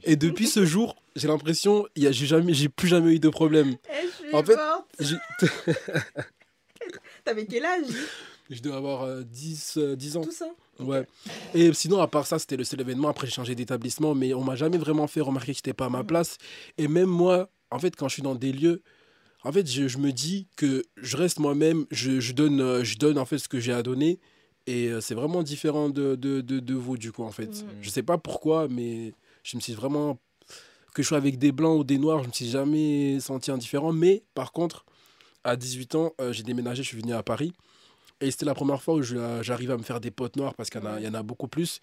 [0.05, 3.77] Et depuis ce jour j'ai l'impression j'ai jamais j'ai plus jamais eu de problème.
[3.91, 4.59] Eh, en fait
[7.25, 7.87] T'avais quel âge?
[8.51, 10.23] Je dois avoir 10, euh, 10 euh, ans.
[10.23, 10.47] Tout ça
[10.79, 11.07] Ouais.
[11.55, 13.09] Et sinon, à part ça, c'était le seul événement.
[13.09, 15.91] Après, j'ai changé d'établissement, mais on m'a jamais vraiment fait remarquer que j'étais pas à
[15.91, 16.07] ma mhm.
[16.07, 16.39] place.
[16.77, 18.83] Et même moi, en fait, quand je suis dans des lieux,
[19.43, 22.99] en fait, je, je me dis que je reste moi-même, je, je, donne, euh, je
[22.99, 24.21] donne en fait ce que j'ai à donner.
[24.69, 27.63] Et c'est vraiment différent de, de, de, de, vous, du coup, en fait.
[27.63, 27.69] Mhm.
[27.83, 30.19] Je sais pas pourquoi, mais je me suis vraiment.
[30.93, 33.93] Que je sois avec des blancs ou des noirs, je me suis jamais senti indifférent.
[33.93, 34.85] Mais par contre,
[35.45, 37.53] à 18 ans, j'ai déménagé, je suis venu à Paris.
[38.21, 40.81] Et c'était la première fois où j'arrive à me faire des potes noirs parce qu'il
[40.81, 41.81] y, y, en a beaucoup plus.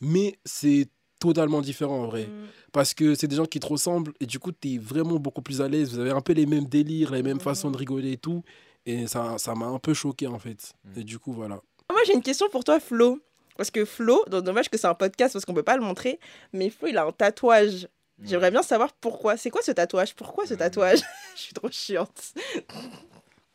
[0.00, 0.88] Mais c'est
[1.22, 2.26] totalement différent en vrai.
[2.26, 2.46] Mm.
[2.72, 5.42] Parce que c'est des gens qui te ressemblent et du coup, tu es vraiment beaucoup
[5.42, 5.92] plus à l'aise.
[5.92, 8.42] Vous avez un peu les mêmes délires, les mêmes façons de rigoler et tout.
[8.84, 10.72] Et ça m'a un peu choqué en fait.
[10.84, 11.00] Mm.
[11.00, 11.60] Et du coup, voilà.
[11.90, 13.20] Moi, j'ai une question pour toi, Flo.
[13.56, 16.18] Parce que Flo, dommage que c'est un podcast parce qu'on peut pas le montrer,
[16.52, 17.86] mais Flo, il a un tatouage.
[18.22, 19.36] J'aimerais bien savoir pourquoi.
[19.36, 20.14] C'est quoi ce tatouage?
[20.14, 21.00] Pourquoi ce tatouage?
[21.36, 22.34] Je suis trop chiante.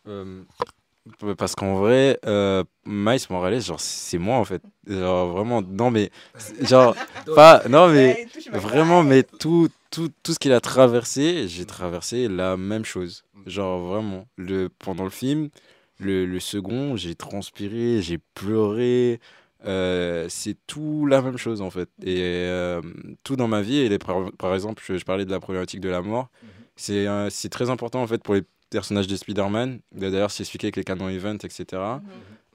[0.07, 0.43] Euh,
[1.37, 4.61] parce qu'en vrai, euh, Miles Morales, genre, c'est moi en fait.
[4.87, 6.11] Genre, vraiment, non, mais.
[6.61, 6.95] Genre,
[7.35, 7.63] pas.
[7.69, 8.27] Non, mais.
[8.51, 13.23] Vraiment, mais tout, tout, tout ce qu'il a traversé, j'ai traversé la même chose.
[13.45, 14.27] Genre, vraiment.
[14.37, 15.49] Le, pendant le film,
[15.99, 19.19] le, le second, j'ai transpiré, j'ai pleuré.
[19.65, 21.89] Euh, c'est tout la même chose en fait.
[22.03, 22.81] Et euh,
[23.23, 25.89] tout dans ma vie, et par, par, exemple, je, je, parlais de la problématique de
[25.89, 26.29] la mort.
[26.43, 27.29] Mhm.
[27.29, 29.79] C'est très important en fait pour les personnage de Spider-Man.
[29.91, 31.65] D'ailleurs, c'est expliqué avec les canons event, etc.
[31.73, 32.01] Mhm.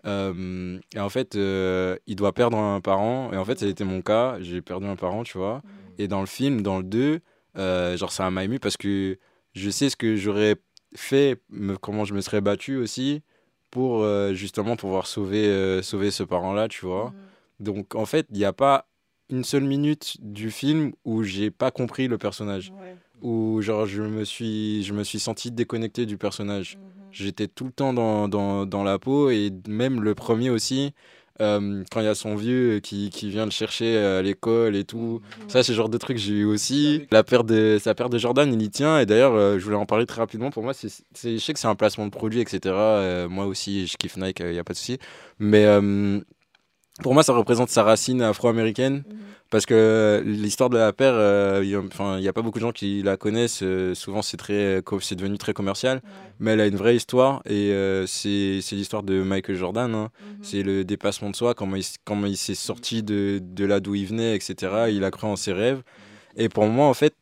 [0.05, 3.31] Euh, et en fait, euh, il doit perdre un parent.
[3.33, 4.39] Et en fait, ça a été mon cas.
[4.41, 5.57] J'ai perdu un parent, tu vois.
[5.57, 5.95] Mhm.
[5.99, 7.21] Et dans le film, dans le 2,
[7.59, 9.19] euh, genre, ça m'a ému parce que
[9.55, 10.57] je sais ce que j'aurais
[10.95, 11.41] fait,
[11.81, 13.23] comment je me serais battu aussi
[13.71, 17.07] pour justement pouvoir sauver, sauver ce parent-là, tu vois.
[17.07, 17.65] Mhm.
[17.65, 18.89] Donc, en fait, il n'y a pas
[19.31, 22.73] une seule minute du film où j'ai pas compris le personnage
[23.23, 26.77] où genre je me suis je me suis senti déconnecté du personnage.
[26.77, 26.83] Mhm.
[27.13, 30.95] J'étais tout le temps dans, dans, dans, la peau et même le premier aussi
[31.41, 34.85] euh, quand il y a son vieux qui, qui vient le chercher à l'école et
[34.85, 35.21] tout.
[35.43, 35.49] Mhm.
[35.49, 37.07] Ça c'est le genre de truc que j'ai eu aussi.
[37.11, 39.77] La paire de sa paire de Jordan, il y tient et d'ailleurs euh, je voulais
[39.77, 42.41] en parler très rapidement pour moi c'est je sais que c'est un placement de produit
[42.41, 42.75] etc.
[42.75, 44.99] Euh, moi aussi je kiffe Nike, il y a pas de souci.
[45.39, 45.67] Mais
[47.03, 49.05] pour moi ça représente sa racine afro-américaine.
[49.09, 51.69] Mhm parce que l'histoire de la paire, euh, il
[52.21, 53.63] n'y a pas beaucoup de gens qui la connaissent.
[53.63, 56.01] Euh, souvent, c'est très, c'est devenu très commercial,
[56.41, 59.95] mais elle a une vraie histoire et euh, c'est l'histoire de Michael Jordan.
[59.95, 60.09] Hein.
[60.21, 60.39] Mhm.
[60.41, 63.95] C'est le dépassement de soi, comment il, comment il s'est sorti de, de là d'où
[63.95, 64.87] il venait, etc.
[64.89, 65.83] Il a cru en ses rêves.
[66.39, 67.15] Et pour moi, en fait,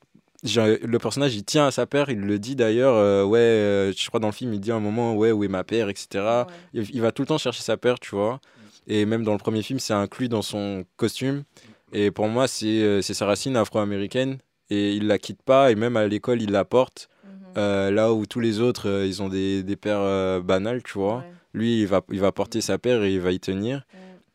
[0.45, 4.29] le personnage il tient à sa paire, il le dit d'ailleurs, ouais, je crois dans
[4.29, 6.45] le film il dit à un moment, ouais, où est ma paire, etc.
[6.75, 8.41] Il, il, va tout le temps chercher sa paire, tu vois.
[8.91, 11.45] Et même dans le premier film, c'est inclus dans son costume.
[11.93, 14.39] Et pour moi, euh, c'est sa racine afro-américaine.
[14.69, 15.71] Et il la quitte pas.
[15.71, 17.09] Et même à l'école, il la porte.
[17.25, 17.31] Mhm.
[17.57, 21.25] Euh, là où tous les autres, euh, ils ont des, des paires banales, tu vois.
[21.55, 23.87] Lui, il va, il va porter sa paire et il va y tenir.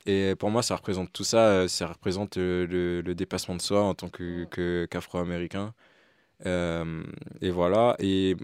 [0.05, 1.67] Et pour moi, ça représente tout ça.
[1.67, 2.65] Ça représente le,
[3.01, 5.73] le dépassement de soi en tant qu'afro-américain.
[6.45, 7.97] et voilà.
[7.99, 8.37] Et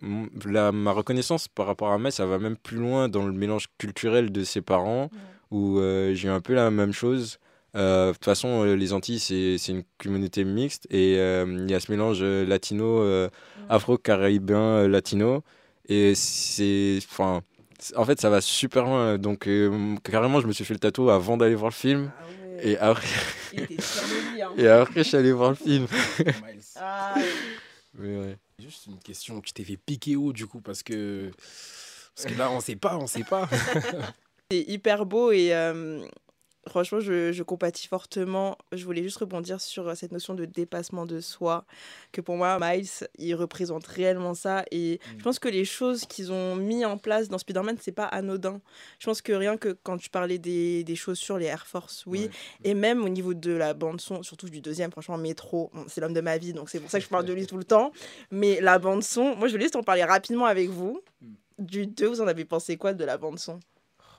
[0.45, 3.67] la, ma reconnaissance par rapport à Metz, ça va même plus loin dans le mélange
[3.77, 5.09] culturel de ses parents,
[5.51, 5.79] où
[6.13, 7.39] j'ai eu un peu la même chose.
[7.75, 11.73] Euh, de toute façon, euh, les Antilles, c'est une communauté mixte et euh, il y
[11.73, 13.03] a ce mélange latino,
[13.69, 15.43] afro-caribéen, latino.
[15.87, 16.99] Et c'est.
[17.09, 17.41] Enfin.
[17.95, 19.17] En fait, ça va super loin.
[19.17, 19.49] Donc,
[20.03, 22.11] carrément, je me suis fait le tatou avant d'aller voir le film.
[22.15, 22.25] Ah
[22.63, 23.07] et après.
[23.57, 24.53] Hein.
[24.55, 25.87] et après, je suis allé voir le film.
[26.75, 27.15] ah,
[27.95, 28.37] Mais ouais.
[28.59, 29.41] juste une question.
[29.41, 30.61] Tu t'es fait piquer où, du coup?
[30.61, 31.31] Parce que,
[32.15, 33.49] parce que là, on sait pas, on sait pas.
[34.51, 35.53] C'est hyper beau et
[36.67, 38.55] Franchement, je, je, compatis fortement.
[38.71, 41.65] Je voulais juste rebondir sur euh, cette notion de dépassement de soi,
[42.11, 42.87] que pour moi, Miles,
[43.17, 44.63] il représente réellement ça.
[44.69, 45.17] Et mm.
[45.17, 48.61] je pense que les choses qu'ils ont mis en place dans Spider-Man, c'est pas anodin.
[48.99, 52.29] Je pense que rien que quand tu parlais des, des chaussures, les Air Force, oui.
[52.63, 56.21] Et même au niveau de la bande-son, surtout du deuxième, franchement, Métro, c'est l'homme de
[56.21, 57.91] ma vie, donc c'est pour ça que je parle de lui tout le temps.
[58.29, 61.01] Mais la bande-son, moi, je voulais juste en parler rapidement avec vous.
[61.21, 61.27] Mm.
[61.57, 63.59] Du 2, vous en avez pensé quoi de la bande-son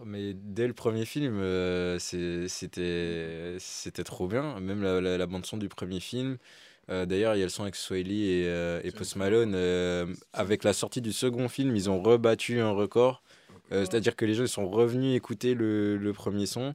[0.05, 4.59] mais dès le premier film, euh, c'était c'était trop bien.
[4.61, 6.38] Même la, la, bande-son du premier film.
[6.91, 9.55] Euh, d'ailleurs, il y a le son avec Swaley et, euh, et Post Malone.
[10.33, 13.23] avec la sortie du second film, ils ont rebattu un record.
[13.71, 16.75] C'est-à-dire que les gens sont revenus écouter le, le premier son.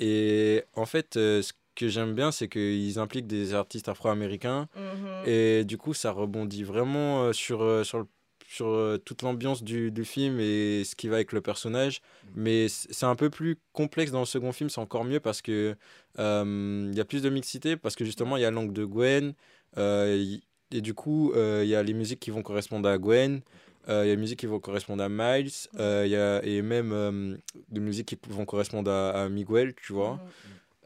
[0.00, 4.66] Et en fait, ce que j'aime bien, c'est qu'ils impliquent des artistes afro-américains.
[4.74, 5.28] Mm-hmm.
[5.28, 8.06] Et du coup, ça rebondit vraiment sur, sur le
[8.52, 12.00] sur euh, toute l'ambiance du, du, film et ce qui va avec le personnage.
[12.00, 12.28] Mm.
[12.36, 15.74] Mais c'est un peu plus complexe dans le second film, c'est encore mieux parce que
[16.18, 18.84] euh, il y a plus de mixité, parce que justement il y a l'angle de
[18.84, 19.32] Gwen,
[19.78, 20.36] euh,
[20.70, 23.40] et du coup il y a les musiques qui vont correspondre à Gwen.
[23.88, 27.38] Il y a les musiques qui vont correspondre à Miles, il y a, et même
[27.68, 30.20] des musiques qui vont correspondre à, Miguel, tu vois.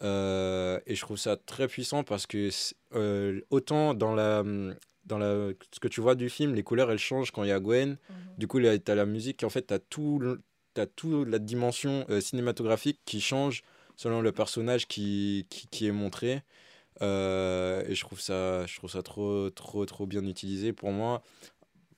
[0.03, 0.81] Mm.
[0.87, 2.51] et je trouve ça très puissant parce que
[3.51, 4.45] autant dans la,
[5.07, 7.53] dans la, ce que tu vois du film, les couleurs elles changent quand il y
[7.53, 7.91] a Gwen.
[7.91, 8.17] Mhm.
[8.39, 10.21] Du coup, tu as la musique, en fait, tu as tout,
[10.77, 13.63] as tout la dimension euh, cinématographique qui change
[13.97, 16.43] selon le personnage qui, qui, qui est montré.
[17.03, 20.73] Euh, et je trouve ça, je trouve ça trop, trop, trop bien utilisé.
[20.73, 21.23] Pour moi,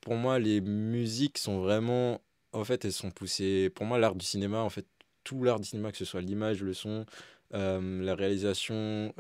[0.01, 2.21] pour moi, les musiques sont vraiment,
[2.53, 3.71] en fait, elles sont poussées.
[3.71, 4.87] Pour moi, l'art du cinéma, en fait,
[5.25, 7.05] tout l'art du cinéma, que ce soit l'image, le son,
[7.55, 9.13] euh, la réalisation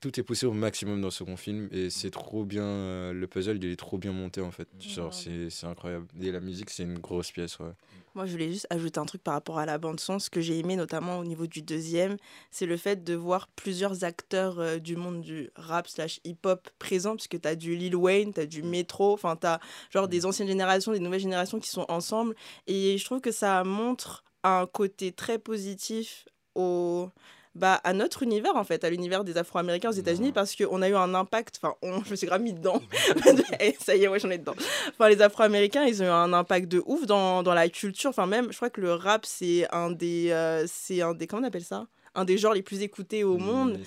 [0.00, 3.26] tout est poussé au maximum dans le second film et c'est trop bien euh, le
[3.26, 4.68] puzzle il est trop bien monté en fait.
[4.80, 6.06] Genre c'est incroyable.
[6.20, 7.72] Et la musique c'est une grosse pièce ouais.
[8.14, 10.40] moi je voulais juste ajouter un truc par rapport à la bande son ce que
[10.40, 12.16] j'ai aimé notamment au niveau du deuxième
[12.50, 16.68] c'est le fait de voir plusieurs acteurs euh, du monde du rap slash hip hop
[16.78, 19.60] présents parce que tu as du Lil Wayne tu as du Metro enfin tu as
[19.90, 22.34] genre des anciennes générations des nouvelles générations qui sont ensemble.
[22.66, 27.10] Et je trouve que ça montre un côté très positif au
[27.54, 30.88] bah, à notre univers, en fait, à l'univers des Afro-Américains aux États-Unis, parce qu'on a
[30.88, 31.60] eu un impact.
[31.62, 32.80] Enfin, je me suis grave mis dedans.
[33.60, 34.54] Et ça y est, ouais, j'en ai dedans.
[34.88, 38.10] Enfin, les Afro-Américains, ils ont eu un impact de ouf dans, dans la culture.
[38.10, 40.30] Enfin, même, je crois que le rap, c'est un des.
[40.30, 41.26] Euh, c'est un des.
[41.26, 41.86] Comment on appelle ça?
[42.20, 43.80] Un des genres les plus écoutés au monde.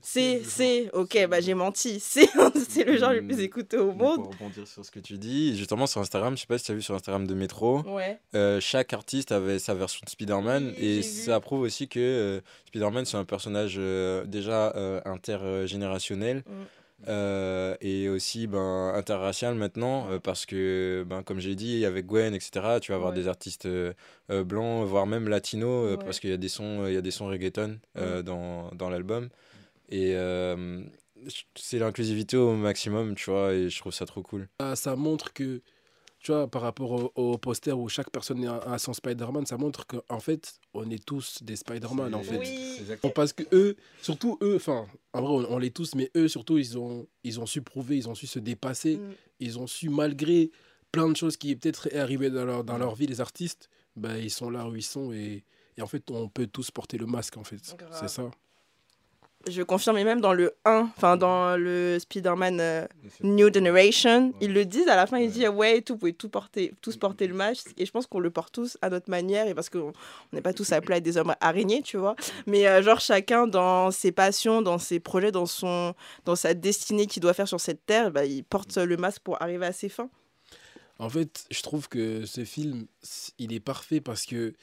[0.00, 2.00] C'est, c'est, ok, bah j'ai menti.
[2.74, 4.24] C'est, le genre le plus écouté au monde.
[4.24, 6.72] Pour rebondir sur ce que tu dis, justement sur Instagram, je sais pas si tu
[6.72, 7.84] as vu sur Instagram de Métro,
[8.34, 13.04] euh, chaque artiste avait sa version de Spider-Man et ça prouve aussi que euh, Spider-Man
[13.04, 14.72] c'est un personnage euh, déjà
[15.04, 16.38] intergénérationnel.
[16.38, 16.64] Mm.
[17.08, 22.34] Euh, et aussi ben, interracial maintenant, euh, parce que, ben, comme j'ai dit, avec Gwen,
[22.34, 23.92] etc., tu vas avoir des artistes euh,
[24.30, 27.26] blancs, voire même latinos, parce qu'il y a des sons, il y a des sons
[27.26, 27.78] reggaeton
[28.24, 29.28] dans, dans l'album.
[29.90, 30.14] Et
[31.54, 34.48] c'est l'inclusivité au maximum, tu vois, et je trouve ça trop cool.
[34.58, 35.60] Ah, ça montre que
[36.24, 40.20] tu vois, par rapport au, poster où chaque personne a, son Spider-Man, ça montre qu'en
[40.20, 42.98] fait, on est tous des Spider-Man, en fait.
[43.14, 46.78] Parce que eux, surtout eux, enfin, en vrai, on, l'est tous, mais eux, surtout, ils
[46.78, 49.12] ont, ils ont su prouver, ils ont su se dépasser, mm.
[49.40, 50.50] ils ont su, malgré
[50.92, 54.30] plein de choses qui peut-être arrivées dans leur, dans leur vie, les artistes, ben, ils
[54.30, 55.44] sont là où ils sont et,
[55.76, 57.76] et en fait, on peut tous porter le masque, en fait.
[57.92, 58.30] C'est ça
[59.48, 62.86] je confirme, et même dans le 1, enfin dans le Spider-Man euh,
[63.22, 66.28] New Generation, ils le disent à la fin, ils disent ouais, tout, vous pouvez tout
[66.28, 69.46] porter, tous porter le masque, et je pense qu'on le porte tous à notre manière,
[69.46, 69.92] et parce qu'on
[70.32, 73.90] n'est pas tous appelés à des hommes araignées, tu vois, mais euh, genre chacun dans
[73.90, 77.84] ses passions, dans ses projets, dans, son, dans sa destinée qu'il doit faire sur cette
[77.86, 80.10] terre, bah, il porte le masque pour arriver à ses fins.
[80.98, 82.86] En fait, je trouve que ce film,
[83.38, 84.54] il est parfait parce que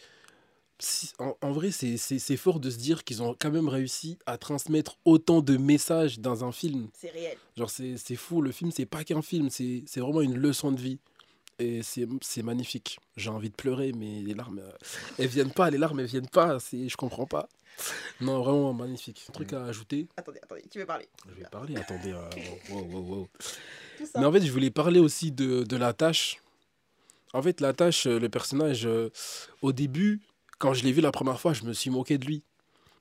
[1.20, 5.42] en, vrai, c'est fort de se dire qu'ils ont quand même réussi à transmettre autant
[5.42, 6.90] de messages dans un film.
[6.94, 7.38] C'est réel.
[7.58, 8.42] Genre, c'est fou.
[8.42, 11.00] Le film, c'est pas qu'un film, c'est vraiment une leçon de vie.
[11.60, 13.00] Et c'est magnifique.
[13.18, 14.72] J'ai envie de pleurer, mais les larmes, euh,
[15.20, 15.70] elles viennent pas.
[15.70, 16.58] Les larmes, elles viennent pas.
[16.72, 17.48] Je comprends pas.
[18.20, 19.24] Non, vraiment magnifique.
[19.30, 20.08] Un truc à ajouter?
[20.18, 21.08] Attendez, attendez, tu veux parler?
[21.30, 22.14] Je vais parler, attendez.
[22.14, 22.28] Euh,
[24.16, 26.42] mais en fait, je voulais parler aussi de, de la tâche.
[27.34, 29.10] En fait, la tâche, le personnage, euh,
[29.62, 30.20] au début,
[30.62, 32.44] quand je l'ai vu la première fois, je me suis moqué de lui.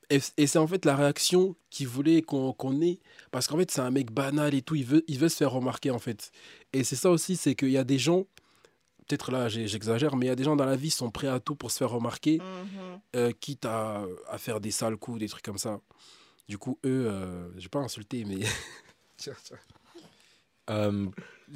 [0.09, 2.99] Et, c'est en fait la réaction qu'il voulait qu'on ait.
[3.29, 4.75] Parce qu'en fait, c'est un mec banal et tout.
[4.75, 6.31] Il veut, il veut se faire remarquer, en fait.
[6.73, 8.25] Et c'est ça aussi, c'est qu'il y a des gens,
[9.07, 11.27] peut-être là j'exagère, mais il y a des gens dans la vie qui sont prêts
[11.27, 12.99] à tout pour se faire remarquer, mm-hmm.
[13.15, 15.79] euh, quitte à, à, faire des sales coups, des trucs comme ça.
[16.49, 18.39] Du coup, eux, euh, je vais pas insulter, mais.
[20.71, 21.05] Euh,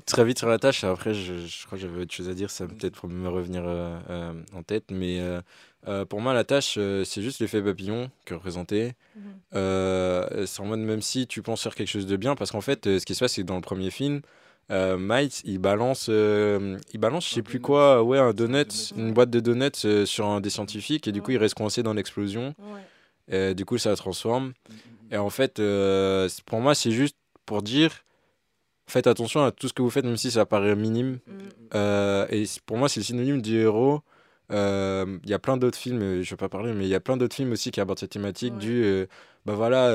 [0.05, 2.49] très vite sur la tâche, après, je, je crois que j'avais autre chose à dire,
[2.49, 5.21] ça peut-être pour me revenir euh, euh, en tête, mais
[6.09, 8.93] pour moi, la tâche, c'est juste l'effet papillon que représentait.
[9.15, 10.45] Mhm.
[10.45, 12.85] c'est en mode, même si tu penses faire quelque chose de bien, parce qu'en fait,
[12.85, 14.21] ce qui se passe, c'est que dans le premier film,
[14.71, 19.29] euh, Miles, il balance, il balance, je sais plus quoi, ouais, un donut, une boîte
[19.29, 22.55] de donuts sur un des scientifiques, et du coup, il reste coincé dans l'explosion.
[23.27, 24.53] Et du coup, ça la transforme.
[25.11, 25.61] Et en fait,
[26.45, 28.05] pour moi, c'est juste pour dire
[28.87, 31.19] faites attention à tout ce que vous faites, même si ça paraît minime.
[31.27, 31.31] Mm.
[31.75, 34.01] Euh, et pour moi, c'est le synonyme du héros.
[34.51, 36.95] Euh, il y a plein d'autres films, je ne vais pas parler, mais il y
[36.95, 39.07] a plein d'autres films aussi qui abordent cette thématique du euh,
[39.43, 39.91] bah voilà,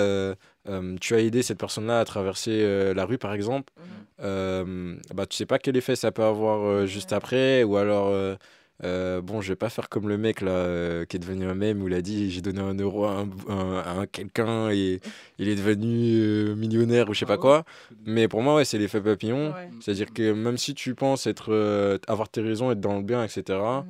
[1.00, 3.72] tu as aidé cette personne-là à traverser la rue par exemple.
[4.18, 4.96] Mm.
[5.14, 8.36] bah, tu sais pas quel effet ça peut avoir juste après, ou alors
[8.82, 11.54] euh, bon, je vais pas faire comme le mec là euh, qui est devenu un
[11.54, 15.00] mème où il a dit j'ai donné un euro à, un, quelqu'un et
[15.38, 17.64] il est devenu euh, millionnaire ou je sais pas ah quoi.
[18.06, 19.52] Mais pour moi, ouais, c'est l'effet papillon.
[19.80, 23.58] C'est-à-dire que même si tu penses être, avoir tes raisons, être dans le bien, etc.,
[23.58, 23.84] mhm.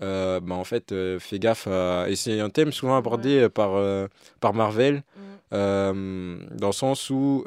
[0.00, 1.66] bah, en fait, fais gaffe.
[1.66, 2.08] À...
[2.08, 3.80] Et c'est un thème souvent abordé par,
[4.40, 5.02] par Marvel.
[5.52, 6.48] Mhm.
[6.52, 7.44] dans le sens où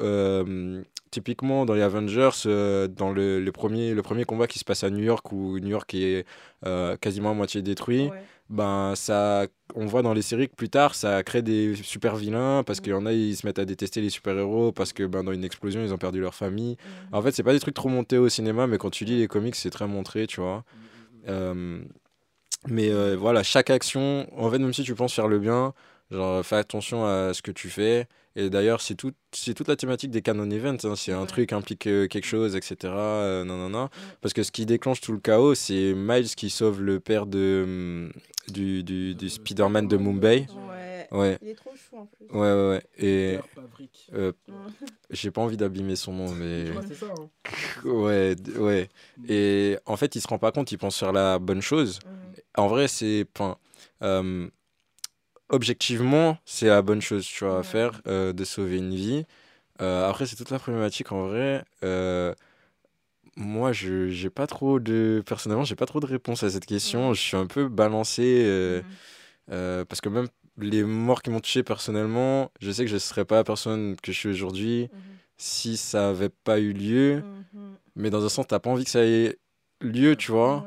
[1.10, 4.84] typiquement dans les Avengers, euh, dans le, le, premier, le premier combat qui se passe
[4.84, 6.24] à New York, où New York est
[6.66, 8.10] euh, quasiment à moitié détruit,
[8.48, 12.62] ben, ça, on voit dans les séries que plus tard, ça crée des super vilains,
[12.64, 15.22] parce qu'il y en a, ils se mettent à détester les super-héros, parce que ben,
[15.22, 16.76] dans une explosion, ils ont perdu leur famille.
[17.12, 19.28] En fait, c'est pas des trucs trop montés au cinéma, mais quand tu lis les
[19.28, 20.64] comics, c'est très montré, tu vois.
[21.28, 21.80] Euh,
[22.68, 25.72] mais voilà, chaque action, en fait, même si tu penses faire le bien,
[26.10, 28.06] genre, fais attention à ce que tu fais.
[28.36, 30.84] Et d'ailleurs, c'est tout, toute la thématique des canon events.
[30.84, 30.94] Hein.
[30.94, 32.76] Si un truc implique euh, quelque chose, etc.
[32.84, 33.88] Euh, non, non, non.
[34.20, 37.62] Parce que ce qui déclenche tout le chaos, c'est Miles qui sauve le père de,
[37.64, 38.12] hum,
[38.48, 40.46] du, du, du Spider-Man de Mumbai.
[41.10, 41.18] Ouais.
[41.18, 41.38] ouais.
[41.42, 42.26] Il est trop chou en plus.
[42.26, 42.82] Ouais, ouais, ouais.
[42.98, 43.38] Et.
[44.14, 44.32] Euh,
[45.10, 46.66] j'ai pas envie d'abîmer son nom, mais.
[46.86, 47.06] c'est ça.
[47.06, 47.88] Hein.
[47.88, 48.88] ouais, ouais.
[49.28, 51.98] Et en fait, il se rend pas compte, il pense faire la bonne chose.
[52.56, 53.26] En vrai, c'est.
[53.36, 53.58] Enfin,
[55.50, 59.24] objectivement, c'est la bonne chose tu vois, à faire euh, de sauver une vie.
[59.80, 61.64] Euh, après, c'est toute la problématique en vrai.
[61.84, 62.34] Euh,
[63.36, 65.22] moi, je j'ai pas trop de.
[65.26, 67.14] Personnellement, j'ai pas trop de réponse à cette question.
[67.14, 68.82] Je suis un peu balancé
[69.48, 73.24] parce que même les morts qui m'ont touché personnellement, je sais que je ne serais
[73.24, 75.00] pas la personne que je suis aujourd'hui mhm.
[75.38, 77.22] si ça n'avait pas eu lieu.
[77.54, 77.74] Mhm.
[77.96, 79.38] Mais dans un sens, tu n'as pas envie que ça ait
[79.80, 80.66] lieu, tu vois.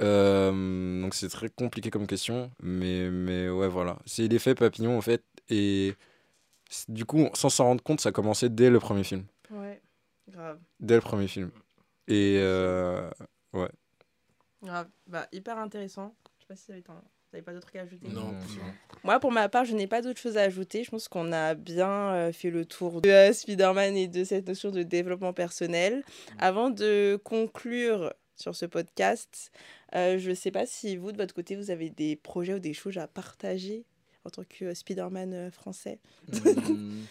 [0.00, 3.98] Euh, donc c'est très compliqué comme question, mais, mais ouais, voilà.
[4.06, 5.94] C'est l'effet papillon en fait, et
[6.88, 9.24] du coup, sans s'en rendre compte, ça a commencé dès le premier film.
[9.50, 9.80] Ouais,
[10.28, 10.58] grave.
[10.78, 11.50] Dès le premier film.
[12.08, 13.10] Et euh,
[13.52, 13.68] ouais.
[14.62, 16.14] Grave, bah, hyper intéressant.
[16.38, 16.92] Je sais pas si vous
[17.32, 18.08] n'avez pas d'autres trucs à ajouter.
[18.08, 18.34] Non,
[19.04, 20.84] Moi, pour ma part, je n'ai pas d'autres choses à ajouter.
[20.84, 24.70] Je pense qu'on a bien euh, fait le tour de Spider-Man et de cette notion
[24.70, 26.04] de développement personnel.
[26.38, 29.52] Avant de conclure sur ce podcast.
[29.94, 32.58] Euh, je ne sais pas si vous, de votre côté, vous avez des projets ou
[32.58, 33.84] des choses à partager
[34.24, 35.98] en tant que Spider-Man euh, français.
[36.32, 37.02] Hmm.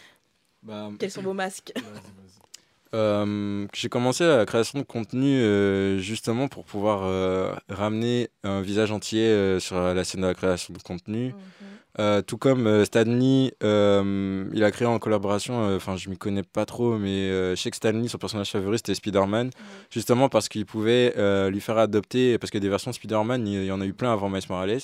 [0.62, 1.72] Bah, Quels sont vos masques
[2.94, 5.39] euh, J'ai commencé la création de contenu
[6.02, 11.28] justement pour pouvoir ramener un visage entier sur la scène de la création de contenu.
[11.28, 11.36] Mhm.
[12.00, 16.18] Euh, tout comme euh, Stanley, euh, il a créé en collaboration, enfin je ne m'y
[16.18, 19.50] connais pas trop, mais je sais que Stanley, son personnage favori, c'était Spider-Man,
[19.90, 21.14] justement parce qu'il pouvait
[21.50, 24.30] lui faire adopter, parce que des versions Spider-Man, il y en a eu plein avant
[24.30, 24.80] Miles Morales,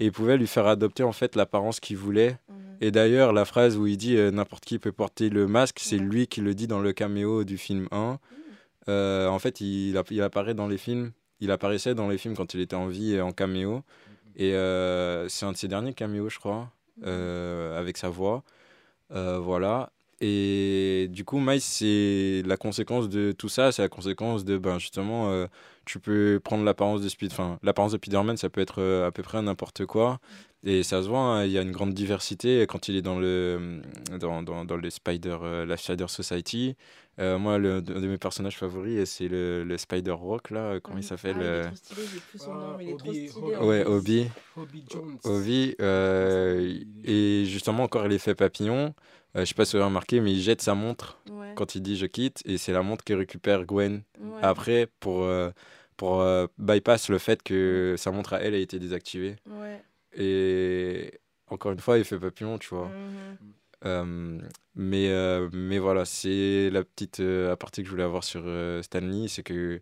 [0.00, 2.36] et il pouvait lui faire adopter en fait l'apparence qu'il voulait.
[2.48, 2.56] Mhm.
[2.80, 6.26] Et d'ailleurs, la phrase où il dit n'importe qui peut porter le masque, c'est lui
[6.26, 8.18] qui le dit dans le caméo du film 1.
[8.88, 9.28] Mhm.
[9.28, 12.60] en fait, il, il apparaît dans les films, il apparaissait dans les films quand il
[12.60, 13.82] était en vie en caméo.
[14.36, 16.70] Et euh, c'est un de ses derniers caméos, je crois,
[17.04, 18.44] euh, avec sa voix.
[19.12, 19.90] Euh, voilà.
[20.20, 24.78] Et du coup, Miles, c'est la conséquence de tout ça, c'est la conséquence de, ben,
[24.78, 25.46] justement,
[25.84, 29.22] tu peux prendre l'apparence de Speed, enfin, l'apparence de Spider-Man, ça peut être à peu
[29.22, 30.18] près n'importe quoi.
[30.64, 33.18] Et ça se voit, hein, il y a une grande diversité quand il est dans
[33.18, 33.82] le,
[34.18, 36.76] dans, dans, dans le Spider, la Spider Society.
[37.18, 40.80] Euh, moi, le, un de mes personnages favoris, c'est le, le Spider-Rock, là.
[40.80, 42.90] Comment il ah, s'appelle ah, Il est trop stylé, j'ai plus son nom, mais il
[42.90, 43.56] est trop stylé.
[43.56, 44.28] Ouais, Obi.
[44.56, 45.18] Obi Jones.
[45.24, 45.74] Obi.
[45.80, 48.94] Euh, et justement, encore l'effet papillon.
[49.34, 51.20] Euh, je sais pas si vous avez remarqué, mais il jette sa montre
[51.56, 52.42] quand il dit je quitte.
[52.44, 54.02] Et c'est la montre qui récupère Gwen
[54.42, 55.50] après pour, euh,
[55.96, 56.24] pour
[56.58, 59.36] bypass le fait que sa montre à elle a été désactivée.
[59.46, 59.82] Ouais.
[60.18, 61.12] Et
[61.48, 62.88] encore une fois, effet papillon, tu vois.
[62.88, 63.36] Mhm.
[63.84, 64.40] Euh,
[64.74, 68.42] mais, euh, mais voilà, c'est la petite euh, aparté que je voulais avoir sur
[68.82, 69.80] Stanley, c'est que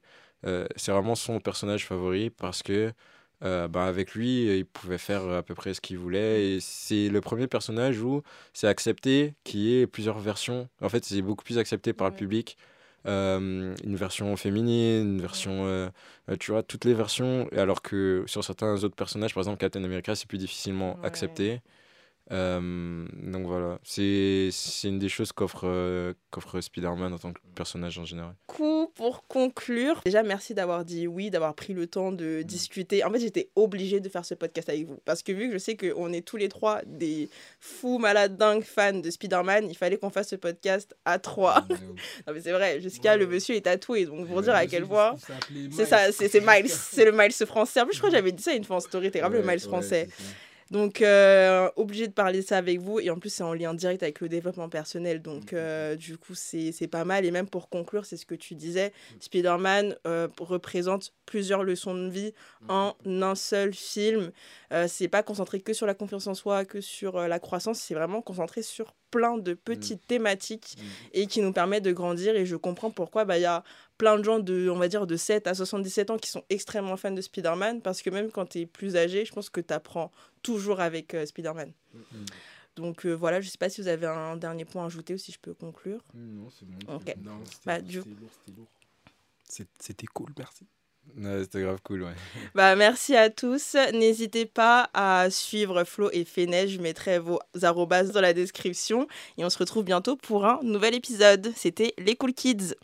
[0.77, 2.93] c'est vraiment son personnage favori parce que
[3.41, 6.57] bah, avec lui, il pouvait faire à peu près ce qu'il voulait.
[6.57, 10.69] Et c'est le premier personnage où c'est accepté qu'il y ait plusieurs versions.
[10.83, 12.59] En fait, c'est beaucoup plus accepté par le public.
[13.07, 15.91] une version féminine, une version.
[16.41, 17.49] tu vois, toutes les versions.
[17.57, 21.63] Alors que sur certains autres personnages, par exemple Captain America, c'est plus difficilement accepté.
[22.33, 24.51] Euh, donc voilà, c'est
[24.85, 28.35] une des choses qu'offre euh, qu'offre Spider-Man en tant que personnage en général.
[28.47, 32.45] Coup pour conclure, déjà merci d'avoir dit oui, d'avoir pris le temps de mm.
[32.45, 33.05] discuter.
[33.05, 35.59] En fait, j'étais obligée de faire ce podcast avec vous parce que vu que je
[35.59, 37.29] sais qu'on est tous les trois des
[37.61, 41.67] fous malades dingues fans de Spider-Man, il fallait qu'on fasse ce podcast à trois.
[42.27, 45.15] non mais c'est vrai, jusqu'à le monsieur est tatoué, donc pour dire à quel point
[45.71, 47.83] c'est ça, c'est Miles, c'est le Miles français.
[47.83, 49.43] En plus, je crois que j'avais dit ça une fois en story, t'es grave le
[49.43, 50.09] Miles français.
[50.75, 52.99] Donc, euh, obligé de parler ça avec vous.
[52.99, 55.23] Et en plus, c'est en lien direct avec le développement personnel.
[55.23, 55.97] Donc, mm, mm, euh, mm.
[55.99, 57.25] du coup, c'est pas mal.
[57.25, 62.09] Et même pour conclure, c'est ce que tu disais, Spider-Man euh, représente plusieurs leçons de
[62.09, 62.35] vie
[62.69, 64.33] en un seul film.
[64.89, 67.79] c'est pas concentré que sur la confiance en soi, que sur la croissance.
[67.79, 70.77] C'est vraiment concentré sur plein de petites thématiques
[71.13, 72.35] et qui nous permettent de grandir.
[72.35, 73.63] Et je comprends pourquoi bah, il y a
[73.97, 76.97] plein de gens de, on va dire, de 7 à 77 ans qui sont extrêmement
[76.97, 79.73] fans de Spider-Man parce que même quand tu es plus âgé, je pense que tu
[79.73, 80.11] apprends
[80.43, 81.73] toujours avec euh, Spider-Man.
[81.95, 82.27] Mm-hmm.
[82.75, 85.19] Donc euh, voilà, je sais pas si vous avez un dernier point à ajouter ou
[85.19, 86.01] si je peux conclure.
[86.13, 86.95] Mm, non, c'est bon.
[86.97, 87.15] Ok.
[87.65, 88.69] Bah, c'était lourd, c'était lourd.
[89.79, 90.67] C'était cool, merci.
[91.43, 92.15] C'était grave cool, ouais.
[92.55, 93.77] Bah, merci à tous.
[93.93, 96.71] N'hésitez pas à suivre Flo et Fenech.
[96.71, 99.07] Je mettrai vos arrobas dans la description.
[99.39, 101.53] Et on se retrouve bientôt pour un nouvel épisode.
[101.57, 102.75] C'était Les Cool Kids.